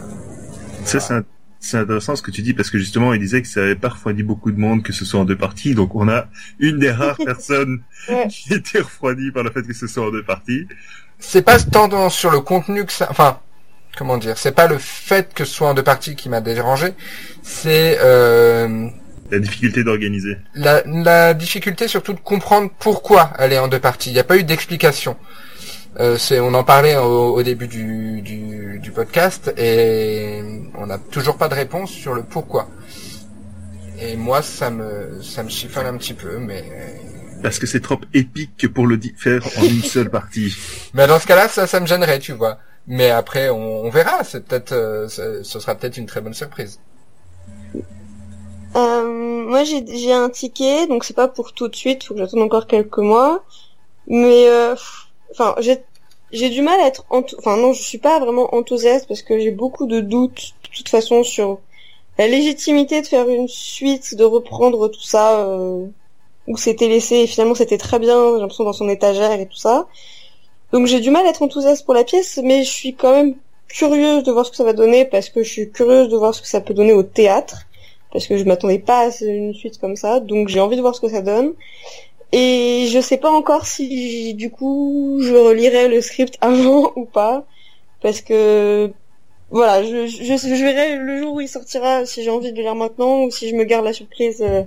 Ça, 0.84 0.98
voilà. 0.98 1.00
c'est 1.00 1.14
un- 1.14 1.24
c'est 1.64 1.76
intéressant 1.78 2.16
ce 2.16 2.22
que 2.22 2.30
tu 2.30 2.42
dis 2.42 2.54
parce 2.54 2.70
que 2.70 2.78
justement, 2.78 3.12
il 3.14 3.20
disait 3.20 3.40
que 3.42 3.48
ça 3.48 3.60
avait 3.60 3.76
pas 3.76 3.88
refroidi 3.90 4.22
beaucoup 4.22 4.50
de 4.52 4.58
monde 4.58 4.82
que 4.82 4.92
ce 4.92 5.04
soit 5.04 5.20
en 5.20 5.24
deux 5.24 5.36
parties. 5.38 5.74
Donc, 5.74 5.94
on 5.94 6.08
a 6.08 6.26
une 6.58 6.78
des 6.78 6.90
rares 6.90 7.16
personnes 7.24 7.82
qui 8.28 8.52
était 8.54 8.80
refroidie 8.80 9.30
par 9.32 9.42
le 9.44 9.50
fait 9.50 9.62
que 9.62 9.72
ce 9.74 9.86
soit 9.86 10.06
en 10.06 10.10
deux 10.10 10.24
parties. 10.24 10.66
c'est 11.18 11.42
pas 11.42 11.58
tendance 11.60 12.14
sur 12.14 12.30
le 12.30 12.40
contenu 12.40 12.84
que 12.84 12.92
ça, 12.92 13.06
enfin, 13.10 13.38
comment 13.96 14.18
dire, 14.18 14.36
c'est 14.38 14.52
pas 14.52 14.66
le 14.66 14.78
fait 14.78 15.32
que 15.34 15.44
ce 15.44 15.52
soit 15.54 15.68
en 15.68 15.74
deux 15.74 15.84
parties 15.84 16.16
qui 16.16 16.28
m'a 16.28 16.40
dérangé, 16.40 16.94
c'est 17.42 17.98
euh, 18.00 18.88
La 19.32 19.38
difficulté 19.38 19.82
d'organiser. 19.82 20.36
La, 20.54 20.82
la 20.84 21.32
difficulté 21.32 21.88
surtout 21.88 22.12
de 22.12 22.20
comprendre 22.20 22.70
pourquoi 22.78 23.32
elle 23.38 23.54
est 23.54 23.58
en 23.58 23.66
deux 23.66 23.80
parties. 23.80 24.10
Il 24.10 24.12
n'y 24.12 24.18
a 24.18 24.24
pas 24.24 24.36
eu 24.36 24.44
d'explication. 24.44 25.16
Euh, 26.00 26.18
c'est, 26.18 26.38
on 26.38 26.52
en 26.52 26.64
parlait 26.64 26.96
au, 26.96 27.34
au 27.34 27.42
début 27.42 27.66
du, 27.66 28.20
du, 28.20 28.78
du 28.78 28.90
podcast 28.90 29.50
et 29.56 30.42
on 30.76 30.86
n'a 30.86 30.98
toujours 30.98 31.38
pas 31.38 31.48
de 31.48 31.54
réponse 31.54 31.90
sur 31.90 32.12
le 32.12 32.22
pourquoi. 32.22 32.68
Et 33.98 34.16
moi, 34.16 34.42
ça 34.42 34.70
me, 34.70 35.22
ça 35.22 35.42
me 35.42 35.48
chiffonne 35.48 35.86
un 35.86 35.96
petit 35.96 36.12
peu, 36.14 36.36
mais 36.38 36.64
Parce 37.42 37.58
que 37.58 37.66
c'est 37.66 37.80
trop 37.80 38.00
épique 38.12 38.70
pour 38.74 38.86
le 38.86 39.00
faire 39.16 39.42
en 39.58 39.62
une 39.64 39.82
seule 39.82 40.10
partie. 40.10 40.54
Mais 40.92 41.06
dans 41.06 41.18
ce 41.18 41.26
cas-là, 41.26 41.48
ça, 41.48 41.66
ça 41.66 41.80
me 41.80 41.86
gênerait, 41.86 42.18
tu 42.18 42.32
vois. 42.32 42.58
Mais 42.86 43.08
après, 43.10 43.48
on, 43.48 43.84
on 43.84 43.90
verra. 43.90 44.24
C'est 44.24 44.44
peut-être, 44.44 44.72
euh, 44.72 45.08
ce 45.08 45.58
sera 45.58 45.74
peut-être 45.74 45.96
une 45.96 46.06
très 46.06 46.20
bonne 46.20 46.34
surprise. 46.34 46.80
Euh, 48.76 49.44
moi, 49.46 49.64
j'ai 49.64 50.12
un 50.12 50.30
ticket, 50.30 50.86
donc 50.86 51.04
c'est 51.04 51.14
pas 51.14 51.28
pour 51.28 51.52
tout 51.52 51.68
de 51.68 51.76
suite. 51.76 52.04
Faut 52.04 52.14
que 52.14 52.20
j'attende 52.20 52.42
encore 52.42 52.66
quelques 52.66 52.98
mois. 52.98 53.42
Mais 54.06 54.48
euh, 54.48 54.74
enfin, 55.30 55.54
j'ai 55.60 55.78
j'ai 56.32 56.48
du 56.48 56.62
mal 56.62 56.80
à 56.80 56.86
être, 56.86 57.04
enfin 57.10 57.58
non, 57.58 57.74
je 57.74 57.82
suis 57.82 57.98
pas 57.98 58.18
vraiment 58.18 58.54
enthousiaste 58.54 59.06
parce 59.06 59.20
que 59.20 59.38
j'ai 59.38 59.50
beaucoup 59.50 59.86
de 59.86 60.00
doutes 60.00 60.54
de 60.64 60.76
toute 60.76 60.88
façon 60.88 61.24
sur 61.24 61.58
la 62.18 62.26
légitimité 62.26 63.02
de 63.02 63.06
faire 63.06 63.28
une 63.28 63.48
suite, 63.48 64.14
de 64.14 64.24
reprendre 64.24 64.88
tout 64.88 65.02
ça 65.02 65.40
euh, 65.40 65.86
où 66.46 66.56
c'était 66.56 66.88
laissé. 66.88 67.16
Et 67.16 67.26
finalement, 67.26 67.54
c'était 67.54 67.78
très 67.78 67.98
bien. 67.98 68.34
J'ai 68.34 68.40
l'impression 68.40 68.64
dans 68.64 68.72
son 68.72 68.88
étagère 68.88 69.32
et 69.32 69.46
tout 69.46 69.56
ça. 69.56 69.86
Donc 70.72 70.86
j'ai 70.86 71.00
du 71.00 71.10
mal 71.10 71.26
à 71.26 71.30
être 71.30 71.42
enthousiaste 71.42 71.84
pour 71.84 71.94
la 71.94 72.04
pièce, 72.04 72.40
mais 72.42 72.64
je 72.64 72.70
suis 72.70 72.94
quand 72.94 73.12
même 73.12 73.34
curieuse 73.68 74.22
de 74.22 74.32
voir 74.32 74.46
ce 74.46 74.50
que 74.50 74.56
ça 74.56 74.64
va 74.64 74.72
donner 74.72 75.04
parce 75.04 75.28
que 75.28 75.42
je 75.42 75.50
suis 75.50 75.70
curieuse 75.70 76.08
de 76.08 76.16
voir 76.16 76.34
ce 76.34 76.40
que 76.40 76.48
ça 76.48 76.62
peut 76.62 76.74
donner 76.74 76.94
au 76.94 77.02
théâtre 77.02 77.66
parce 78.12 78.26
que 78.26 78.36
je 78.36 78.44
m'attendais 78.44 78.78
pas 78.78 79.08
à 79.08 79.24
une 79.24 79.54
suite 79.54 79.78
comme 79.80 79.96
ça, 79.96 80.20
donc 80.20 80.48
j'ai 80.48 80.60
envie 80.60 80.76
de 80.76 80.80
voir 80.82 80.94
ce 80.94 81.00
que 81.00 81.08
ça 81.08 81.22
donne. 81.22 81.54
Et 82.32 82.86
je 82.90 83.00
sais 83.00 83.18
pas 83.18 83.30
encore 83.30 83.66
si 83.66 84.34
du 84.34 84.50
coup 84.50 85.18
je 85.22 85.34
relirai 85.34 85.88
le 85.88 86.00
script 86.00 86.38
avant 86.42 86.92
ou 86.96 87.04
pas, 87.04 87.44
parce 88.02 88.20
que 88.22 88.92
voilà, 89.50 89.82
je, 89.84 90.06
je, 90.06 90.24
je 90.36 90.64
verrai 90.64 90.96
le 90.96 91.18
jour 91.20 91.34
où 91.34 91.40
il 91.40 91.48
sortira 91.48 92.06
si 92.06 92.22
j'ai 92.24 92.30
envie 92.30 92.52
de 92.52 92.56
le 92.56 92.62
lire 92.62 92.74
maintenant 92.74 93.24
ou 93.24 93.30
si 93.30 93.48
je 93.50 93.54
me 93.56 93.64
garde 93.64 93.84
la 93.84 93.92
surprise, 93.92 94.42
euh, 94.42 94.62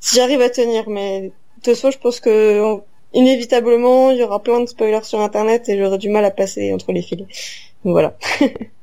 si 0.00 0.16
j'arrive 0.16 0.40
à 0.42 0.50
tenir. 0.50 0.88
Mais 0.88 1.22
de 1.22 1.32
toute 1.56 1.66
façon, 1.74 1.90
je 1.90 1.98
pense 1.98 2.20
que 2.20 2.62
en- 2.62 2.84
inévitablement 3.14 4.10
il 4.10 4.18
y 4.18 4.22
aura 4.24 4.42
plein 4.42 4.60
de 4.60 4.66
spoilers 4.66 5.04
sur 5.04 5.20
internet 5.20 5.68
et 5.68 5.78
j'aurai 5.78 5.98
du 5.98 6.08
mal 6.10 6.24
à 6.24 6.30
passer 6.30 6.72
entre 6.72 6.92
les 6.92 7.02
fils. 7.02 7.18
Donc 7.84 7.92
voilà. 7.92 8.16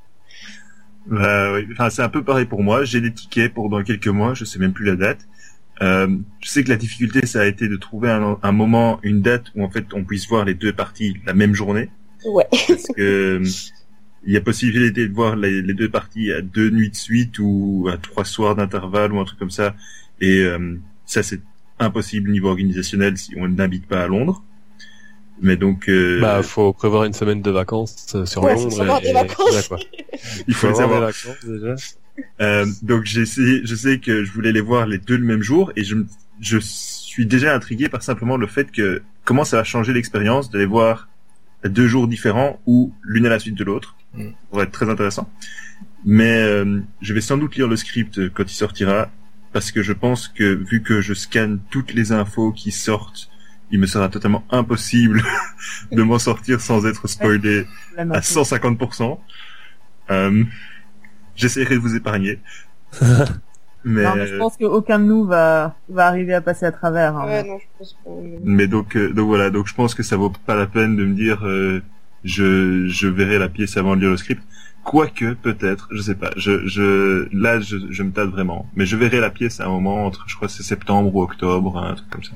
Bah, 1.06 1.54
oui. 1.54 1.68
Enfin, 1.72 1.90
c'est 1.90 2.02
un 2.02 2.10
peu 2.10 2.24
pareil 2.24 2.46
pour 2.46 2.64
moi. 2.64 2.84
J'ai 2.84 3.02
des 3.02 3.14
tickets 3.14 3.54
pour 3.54 3.70
dans 3.70 3.84
quelques 3.84 4.08
mois. 4.08 4.34
Je 4.34 4.46
sais 4.46 4.60
même 4.60 4.74
plus 4.74 4.86
la 4.86 4.96
date. 4.96 5.28
Euh, 5.82 6.08
je 6.42 6.50
sais 6.50 6.64
que 6.64 6.70
la 6.70 6.78
difficulté, 6.78 7.26
ça 7.26 7.42
a 7.42 7.46
été 7.46 7.68
de 7.68 7.76
trouver 7.76 8.10
un, 8.10 8.38
un 8.42 8.52
moment, 8.52 9.00
une 9.04 9.22
date 9.22 9.48
où 9.56 9.64
en 9.64 9.70
fait 9.70 9.86
on 9.94 10.04
puisse 10.06 10.28
voir 10.28 10.46
les 10.46 10.54
deux 10.54 10.72
parties 10.72 11.18
la 11.26 11.34
même 11.34 11.54
journée, 11.54 11.90
Ouais. 12.26 12.46
parce 12.68 12.88
que 12.96 13.02
euh, 13.02 13.44
il 14.26 14.34
y 14.34 14.38
a 14.38 14.42
possibilité 14.42 15.08
de 15.08 15.14
voir 15.14 15.36
les, 15.36 15.62
les 15.62 15.74
deux 15.74 15.90
parties 15.90 16.32
à 16.32 16.42
deux 16.42 16.70
nuits 16.70 16.90
de 16.90 16.96
suite 16.96 17.38
ou 17.40 17.90
à 17.92 17.98
trois 17.98 18.24
soirs 18.26 18.56
d'intervalle 18.56 19.12
ou 19.12 19.20
un 19.20 19.26
truc 19.26 19.38
comme 19.38 19.52
ça. 19.52 19.76
Et 20.22 20.40
euh, 20.40 20.80
ça, 21.06 21.22
c'est 21.24 21.42
impossible 21.78 22.32
niveau 22.32 22.48
organisationnel 22.48 23.18
si 23.18 23.34
on 23.38 23.48
n'habite 23.50 23.86
pas 23.86 24.04
à 24.04 24.08
Londres. 24.08 24.44
Mais 25.42 25.58
donc, 25.58 25.90
euh, 25.90 26.22
Bah, 26.22 26.42
faut 26.44 26.72
prévoir 26.74 27.04
une 27.04 27.14
semaine 27.14 27.42
de 27.42 27.52
vacances 27.52 28.14
euh, 28.16 28.26
sur 28.26 28.44
Ouais, 28.44 28.56
faut 28.56 28.62
Londres. 28.64 28.78
savoir 28.78 29.00
et- 29.00 29.04
des 29.04 29.10
et- 29.10 29.14
vacances. 29.14 29.70
il 30.48 30.54
faut 30.54 30.68
le 30.68 30.74
avoir 30.80 31.12
savoir. 31.14 31.36
des 31.44 31.60
vacances 31.60 31.76
déjà. 31.76 31.76
Euh, 32.42 32.66
donc 32.82 33.04
j'ai 33.04 33.22
essayé, 33.22 33.62
je 33.66 33.76
sais 33.76 34.00
que 34.00 34.24
je 34.24 34.32
voulais 34.32 34.54
les 34.54 34.62
voir 34.62 34.88
les 34.88 34.98
deux 34.98 35.18
le 35.18 35.26
même 35.26 35.42
jour 35.42 35.74
et 35.76 35.84
je, 35.84 35.98
je 36.40 36.58
suis 36.60 37.26
déjà 37.26 37.54
intrigué 37.54 37.90
par 37.90 38.02
simplement 38.04 38.38
le 38.38 38.48
fait 38.48 38.72
que 38.72 39.02
comment 39.26 39.44
ça 39.44 39.58
va 39.58 39.64
changer 39.66 39.92
l'expérience 39.92 40.50
de 40.50 40.58
les 40.58 40.66
voir 40.66 41.10
deux 41.66 41.88
jours 41.88 42.08
différents 42.08 42.62
ou 42.66 42.94
l'une 43.04 43.26
à 43.26 43.30
la 43.30 43.40
suite 43.40 43.56
de 43.56 43.64
l'autre. 43.66 43.96
Mm. 44.14 44.24
Ça 44.28 44.32
pourrait 44.50 44.64
être 44.64 44.72
très 44.72 44.90
intéressant. 44.90 45.30
Mais 46.06 46.38
euh, 46.38 46.80
je 47.02 47.14
vais 47.14 47.20
sans 47.22 47.38
doute 47.38 47.56
lire 47.58 47.68
le 47.68 47.76
script 47.76 48.30
quand 48.30 48.44
il 48.44 48.56
sortira 48.56 49.10
parce 49.52 49.72
que 49.72 49.82
je 49.84 49.92
pense 49.92 50.30
que 50.30 50.44
vu 50.54 50.82
que 50.84 51.02
je 51.02 51.14
scanne 51.14 51.60
toutes 51.70 51.94
les 51.94 52.12
infos 52.14 52.52
qui 52.54 52.72
sortent, 52.72 53.30
il 53.72 53.80
me 53.80 53.86
sera 53.88 54.10
totalement 54.10 54.44
impossible 54.52 55.24
de 55.92 56.04
m'en 56.04 56.20
sortir 56.20 56.62
sans 56.62 56.86
être 56.86 57.08
spoilé 57.08 57.66
à 57.98 58.20
150%. 58.20 59.18
Euh, 60.12 60.44
J'essaierai 61.36 61.76
de 61.76 61.80
vous 61.80 61.96
épargner. 61.96 62.40
mais, 63.84 64.04
Non, 64.04 64.16
mais 64.16 64.28
je 64.28 64.36
pense 64.38 64.56
qu'aucun 64.58 65.00
de 65.00 65.06
nous 65.06 65.26
va, 65.26 65.76
va 65.90 66.08
arriver 66.08 66.34
à 66.34 66.42
passer 66.42 66.66
à 66.66 66.72
travers. 66.72 67.18
hein. 67.18 67.26
Ouais, 67.26 67.44
non, 67.44 67.58
je 67.60 67.66
pense 67.78 67.94
pas. 68.04 68.10
mais 68.44 68.68
donc, 68.68 68.96
euh, 68.96 69.12
donc 69.14 69.28
voilà, 69.28 69.50
donc 69.50 69.68
je 69.68 69.74
pense 69.74 69.94
que 69.96 70.04
ça 70.04 70.16
vaut 70.18 70.32
pas 70.46 70.56
la 70.56 70.66
peine 70.68 70.96
de 70.96 71.06
me 71.06 71.14
dire 71.14 71.46
euh, 71.46 71.82
je, 72.24 72.88
je 72.88 73.08
verrai 73.08 73.38
la 73.38 73.50
pièce 73.50 73.78
avant 73.78 73.96
de 73.96 74.02
lire 74.02 74.12
le 74.12 74.18
script. 74.18 74.42
Quoique, 74.84 75.34
peut-être, 75.34 75.88
je 75.92 76.02
sais 76.02 76.14
pas. 76.16 76.30
Je, 76.38 76.68
je, 76.68 77.28
là, 77.36 77.60
je, 77.60 77.76
je 77.90 78.04
me 78.04 78.12
tâte 78.12 78.30
vraiment. 78.30 78.70
Mais 78.76 78.86
je 78.86 78.96
verrai 78.96 79.20
la 79.20 79.32
pièce 79.32 79.60
à 79.60 79.66
un 79.66 79.70
moment 79.70 80.06
entre, 80.06 80.24
je 80.28 80.36
crois, 80.36 80.48
que 80.48 80.54
c'est 80.54 80.62
septembre 80.64 81.14
ou 81.16 81.22
octobre, 81.24 81.78
un 81.80 81.96
truc 81.96 82.10
comme 82.12 82.24
ça. 82.24 82.34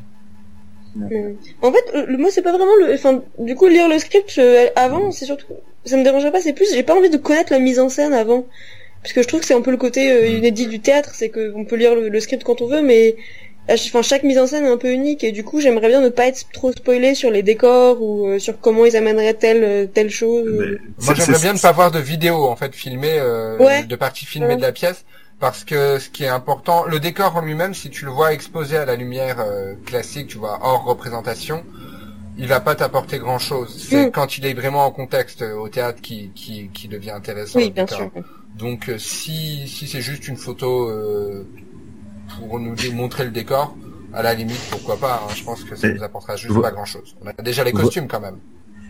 Euh, 1.11 1.33
En 1.61 1.71
fait, 1.71 1.83
euh, 1.95 2.05
le- 2.07 2.17
moi 2.17 2.29
c'est 2.31 2.41
pas 2.41 2.51
vraiment 2.51 2.75
le, 2.79 2.93
enfin, 2.93 3.21
du 3.37 3.55
coup 3.55 3.67
lire 3.67 3.87
le 3.87 3.99
script 3.99 4.35
euh, 4.37 4.67
avant, 4.75 5.11
c'est 5.11 5.25
surtout, 5.25 5.45
ça 5.85 5.97
me 5.97 6.03
dérangerait 6.03 6.31
pas, 6.31 6.41
c'est 6.41 6.53
plus, 6.53 6.73
j'ai 6.73 6.83
pas 6.83 6.95
envie 6.95 7.09
de 7.09 7.17
connaître 7.17 7.51
la 7.53 7.59
mise 7.59 7.79
en 7.79 7.89
scène 7.89 8.13
avant, 8.13 8.45
parce 9.03 9.13
que 9.13 9.21
je 9.21 9.27
trouve 9.27 9.39
que 9.41 9.45
c'est 9.45 9.53
un 9.53 9.61
peu 9.61 9.71
le 9.71 9.77
côté 9.77 10.11
euh, 10.11 10.27
inédit 10.27 10.67
du 10.67 10.79
théâtre, 10.79 11.11
c'est 11.13 11.29
que 11.29 11.53
on 11.55 11.63
peut 11.65 11.75
lire 11.75 11.95
le, 11.95 12.09
le 12.09 12.19
script 12.19 12.43
quand 12.43 12.61
on 12.61 12.67
veut, 12.67 12.81
mais 12.81 13.15
enfin 13.71 14.01
chaque 14.01 14.23
mise 14.23 14.39
en 14.39 14.47
scène 14.47 14.65
est 14.65 14.69
un 14.69 14.77
peu 14.77 14.91
unique 14.91 15.23
et 15.23 15.31
du 15.31 15.43
coup 15.43 15.61
j'aimerais 15.61 15.89
bien 15.89 16.01
ne 16.01 16.09
pas 16.09 16.25
être 16.25 16.45
trop 16.51 16.71
spoilé 16.71 17.13
sur 17.13 17.29
les 17.29 17.43
décors 17.43 18.01
ou 18.01 18.27
euh, 18.27 18.39
sur 18.39 18.59
comment 18.59 18.83
ils 18.85 18.97
amèneraient 18.97 19.35
telle 19.35 19.63
euh, 19.63 19.85
telle 19.85 20.09
chose. 20.09 20.47
Mais 20.59 20.77
Moi, 21.05 21.13
j'aimerais 21.13 21.39
bien 21.39 21.53
ne 21.53 21.59
pas 21.59 21.71
voir 21.71 21.91
de 21.91 21.99
vidéo 21.99 22.45
en 22.45 22.55
fait 22.55 22.73
filmée, 22.73 23.13
euh, 23.19 23.57
Ouais. 23.59 23.83
de 23.83 23.95
parties 23.95 24.25
filmées 24.25 24.47
Ouais. 24.49 24.55
de 24.55 24.61
la 24.63 24.71
pièce, 24.71 25.05
parce 25.39 25.63
que 25.63 25.99
ce 25.99 26.09
qui 26.09 26.23
est 26.23 26.27
important, 26.29 26.85
le 26.85 26.99
décor 26.99 27.35
en 27.37 27.41
lui-même, 27.41 27.73
si 27.73 27.89
tu 27.89 28.05
le 28.05 28.11
vois 28.11 28.33
exposé 28.33 28.77
à 28.77 28.85
la 28.85 28.95
lumière 28.95 29.37
euh, 29.39 29.75
classique, 29.85 30.27
tu 30.27 30.37
vois, 30.37 30.59
hors 30.61 30.83
représentation, 30.83 31.63
il 32.37 32.47
va 32.47 32.59
pas 32.59 32.75
t'apporter 32.75 33.19
grand-chose. 33.19 33.85
C'est 33.89 34.07
Mm. 34.07 34.11
quand 34.11 34.37
il 34.37 34.45
est 34.45 34.53
vraiment 34.53 34.85
en 34.85 34.91
contexte 34.91 35.41
euh, 35.41 35.53
au 35.55 35.69
théâtre 35.69 36.01
qui 36.01 36.31
qui, 36.35 36.69
qui 36.73 36.87
devient 36.87 37.11
intéressant. 37.11 37.59
Oui, 37.59 37.71
bien 37.71 37.87
sûr. 37.87 38.09
Donc 38.57 38.89
euh, 38.89 38.97
si 38.97 39.67
si 39.67 39.87
c'est 39.87 40.01
juste 40.01 40.27
une 40.27 40.37
photo 40.37 40.89
euh, 40.89 41.45
pour 42.37 42.59
nous 42.59 42.75
démontrer 42.75 43.25
le 43.25 43.31
décor, 43.31 43.75
à 44.13 44.21
la 44.23 44.33
limite 44.33 44.59
pourquoi 44.71 44.97
pas. 44.97 45.23
hein, 45.25 45.33
je 45.35 45.43
pense 45.43 45.63
que 45.63 45.75
ça 45.75 45.87
Mais- 45.87 45.93
nous 45.95 46.03
apportera 46.03 46.35
juste 46.35 46.61
pas 46.61 46.71
grand-chose. 46.71 47.15
On 47.21 47.27
a 47.27 47.33
déjà 47.41 47.63
les 47.63 47.71
costumes 47.73 48.07
quand 48.07 48.19
même. 48.21 48.37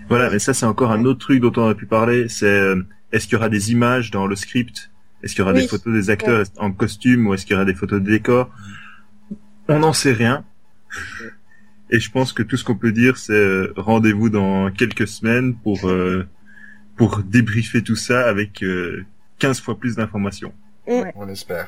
Voilà, 0.10 0.30
mais 0.32 0.40
ça 0.40 0.54
c'est 0.56 0.66
encore 0.66 0.92
un 0.92 1.06
autre 1.06 1.20
truc 1.20 1.42
dont 1.42 1.52
on 1.58 1.68
a 1.70 1.76
pu 1.76 1.86
parler, 1.86 2.28
c'est 2.30 2.46
euh, 2.48 2.82
est-ce 3.12 3.26
qu'il 3.26 3.34
y 3.34 3.36
aura 3.38 3.50
des 3.50 3.72
images 3.72 4.10
dans 4.12 4.26
le 4.26 4.36
script 4.36 4.90
Est-ce 5.24 5.34
qu'il 5.34 5.40
y 5.40 5.44
aura 5.44 5.54
Oui. 5.54 5.62
des 5.62 5.68
photos 5.68 5.94
des 5.94 6.10
acteurs 6.10 6.46
en 6.58 6.72
costume 6.72 7.28
ou 7.28 7.34
est-ce 7.34 7.46
qu'il 7.46 7.54
y 7.54 7.56
aura 7.56 7.66
des 7.66 7.74
photos 7.76 8.02
de 8.02 8.10
décors 8.10 8.50
On 9.68 9.80
n'en 9.80 9.94
sait 9.94 10.14
rien. 10.14 10.44
Et 11.90 12.00
je 12.00 12.12
pense 12.12 12.34
que 12.34 12.44
tout 12.44 12.56
ce 12.58 12.64
qu'on 12.64 12.76
peut 12.76 12.92
dire 12.92 13.18
c'est 13.18 13.34
euh, 13.34 13.74
rendez-vous 13.76 14.30
dans 14.30 14.72
quelques 14.72 15.08
semaines 15.08 15.56
pour 15.56 15.88
euh, 15.88 16.28
pour 16.96 17.20
débriefer 17.24 17.82
tout 17.82 17.96
ça 17.96 18.28
avec 18.28 18.64
euh, 18.64 19.06
15 19.40 19.62
fois 19.62 19.78
plus 19.78 19.96
d'informations. 19.96 20.54
On 20.88 21.28
espère. 21.30 21.68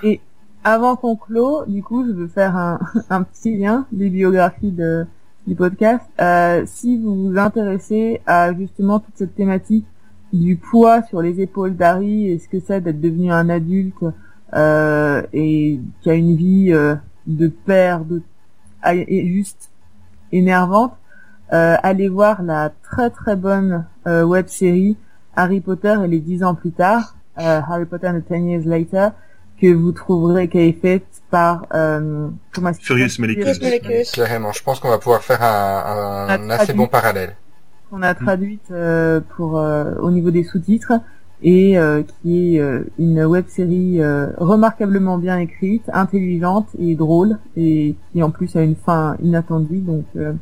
Avant 0.64 0.96
qu'on 0.96 1.16
clôt, 1.16 1.66
du 1.68 1.82
coup, 1.82 2.06
je 2.06 2.12
veux 2.12 2.28
faire 2.28 2.56
un, 2.56 2.80
un 3.10 3.24
petit 3.24 3.58
lien 3.58 3.88
des 3.92 4.10
biographies 4.10 4.72
de, 4.72 5.06
du 5.48 5.56
podcast. 5.56 6.04
Euh, 6.20 6.64
si 6.68 6.98
vous 7.00 7.30
vous 7.30 7.38
intéressez 7.38 8.22
à 8.28 8.54
justement 8.54 9.00
toute 9.00 9.16
cette 9.16 9.36
thématique 9.36 9.86
du 10.34 10.56
poids 10.56 11.04
sur 11.04 11.22
les 11.22 11.41
épaules 11.41 11.76
d'Harry 11.76 12.30
et 12.30 12.39
ce 12.39 12.48
que 12.48 12.60
c'est 12.65 12.82
d'être 12.82 13.02
devenu 13.02 13.32
un 13.32 13.50
adulte 13.50 13.96
euh, 14.54 15.22
et 15.34 15.80
qui 16.02 16.10
a 16.10 16.13
une 16.13 16.36
vie 16.36 16.72
euh, 16.72 16.96
de 17.28 17.48
père 17.48 18.04
de 18.06 18.22
à- 18.82 18.96
et 18.96 19.28
juste 19.28 19.70
énervante, 20.32 20.94
euh, 21.54 21.76
allez 21.84 22.08
voir 22.10 22.41
la 22.44 22.72
très 22.84 23.10
très 23.10 23.36
bonne 23.36 23.86
euh, 24.08 24.24
web 24.24 24.48
série 24.48 24.98
Harry 25.36 25.60
Potter 25.62 25.96
et 26.04 26.08
les 26.08 26.20
dix 26.20 26.44
ans 26.44 26.56
plus 26.56 26.72
tard, 26.72 27.15
euh, 27.38 27.62
Harry 27.70 27.86
Potter 27.86 28.08
and 28.08 28.22
the 28.22 28.26
Ten 28.28 28.48
Years 28.48 28.65
Later, 28.65 29.10
que 29.62 29.72
vous 29.72 29.91
trouverez 29.91 30.48
qui 30.50 30.58
est 30.58 30.72
faite 30.82 31.06
par 31.30 31.65
euh, 31.74 32.28
comment 32.54 32.70
est-ce 32.70 32.80
qu'il 32.80 32.88
Furious. 32.88 33.54
Furious. 33.82 34.12
Carrément, 34.13 34.52
je 34.52 34.63
pense 34.63 34.80
qu'on 34.80 34.89
va 34.89 34.98
pouvoir 34.98 35.22
faire 35.22 35.41
un, 35.44 36.28
un, 36.30 36.50
assez 36.50 36.74
bon 36.74 36.88
parallèle. 36.88 37.36
Qu'on 37.91 38.01
a 38.01 38.15
traduite 38.15 38.71
euh, 38.71 39.19
pour 39.36 39.60
euh, 39.60 39.95
au 39.99 40.12
niveau 40.12 40.32
des 40.32 40.43
sous-titres 40.45 40.93
et 41.43 41.77
euh, 41.77 42.04
qui 42.04 42.56
est 42.56 42.60
euh, 42.62 42.86
une 42.97 43.23
web 43.25 43.45
série 43.47 44.01
euh, 44.01 44.27
remarquablement 44.38 45.17
bien 45.17 45.38
écrite, 45.38 45.84
intelligente 45.91 46.67
et 46.80 46.95
drôle 46.95 47.38
et 47.58 47.95
qui 48.12 48.23
en 48.23 48.32
plus 48.32 48.56
a 48.56 48.62
une 48.62 48.77
fin 48.77 49.17
inattendue 49.21 49.80
donc 49.80 50.06
euh, 50.15 50.34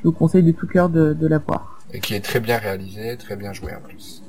je 0.00 0.08
vous 0.08 0.12
conseille 0.12 0.42
de 0.42 0.52
tout 0.52 0.66
cœur 0.66 0.88
de, 0.88 1.12
de 1.12 1.26
la 1.26 1.38
voir. 1.38 1.80
Et 1.92 2.00
qui 2.00 2.14
est 2.14 2.20
très 2.20 2.40
bien 2.40 2.58
réalisé, 2.58 3.16
très 3.16 3.36
bien 3.36 3.52
joué 3.52 3.72
en 3.74 3.80
plus. 3.80 4.22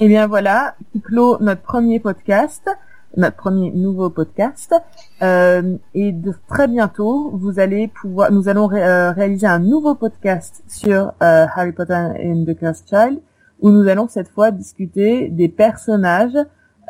Et 0.00 0.08
bien 0.08 0.26
voilà, 0.26 0.74
qui 0.92 1.00
clôt 1.00 1.38
notre 1.40 1.62
premier 1.62 2.00
podcast. 2.00 2.68
Notre 3.16 3.36
premier 3.36 3.70
nouveau 3.72 4.10
podcast. 4.10 4.74
Euh, 5.22 5.76
et 5.94 6.12
de 6.12 6.32
très 6.48 6.68
bientôt, 6.68 7.30
vous 7.34 7.58
allez 7.60 7.88
pouvoir, 7.88 8.32
nous 8.32 8.48
allons 8.48 8.66
ré- 8.66 8.84
euh, 8.84 9.12
réaliser 9.12 9.46
un 9.46 9.58
nouveau 9.60 9.94
podcast 9.94 10.62
sur 10.68 11.12
euh, 11.22 11.46
Harry 11.54 11.72
Potter 11.72 11.94
and 11.94 12.44
the 12.46 12.56
Cursed 12.58 12.86
Child, 12.88 13.20
où 13.60 13.70
nous 13.70 13.88
allons 13.88 14.08
cette 14.08 14.28
fois 14.28 14.50
discuter 14.50 15.28
des 15.28 15.48
personnages, 15.48 16.36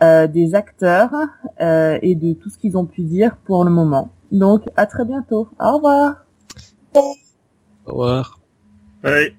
euh, 0.03 0.27
des 0.27 0.55
acteurs 0.55 1.13
euh, 1.61 1.99
et 2.03 2.15
de 2.15 2.33
tout 2.33 2.49
ce 2.51 2.59
qu'ils 2.59 2.77
ont 2.77 2.87
pu 2.87 3.03
dire 3.03 3.37
pour 3.45 3.65
le 3.65 3.71
moment. 3.71 4.11
Donc, 4.33 4.63
à 4.77 4.87
très 4.87 5.05
bientôt. 5.05 5.49
Au 5.61 5.77
revoir. 5.77 6.25
Au 7.87 7.93
revoir. 7.93 8.39
Bye. 9.03 9.37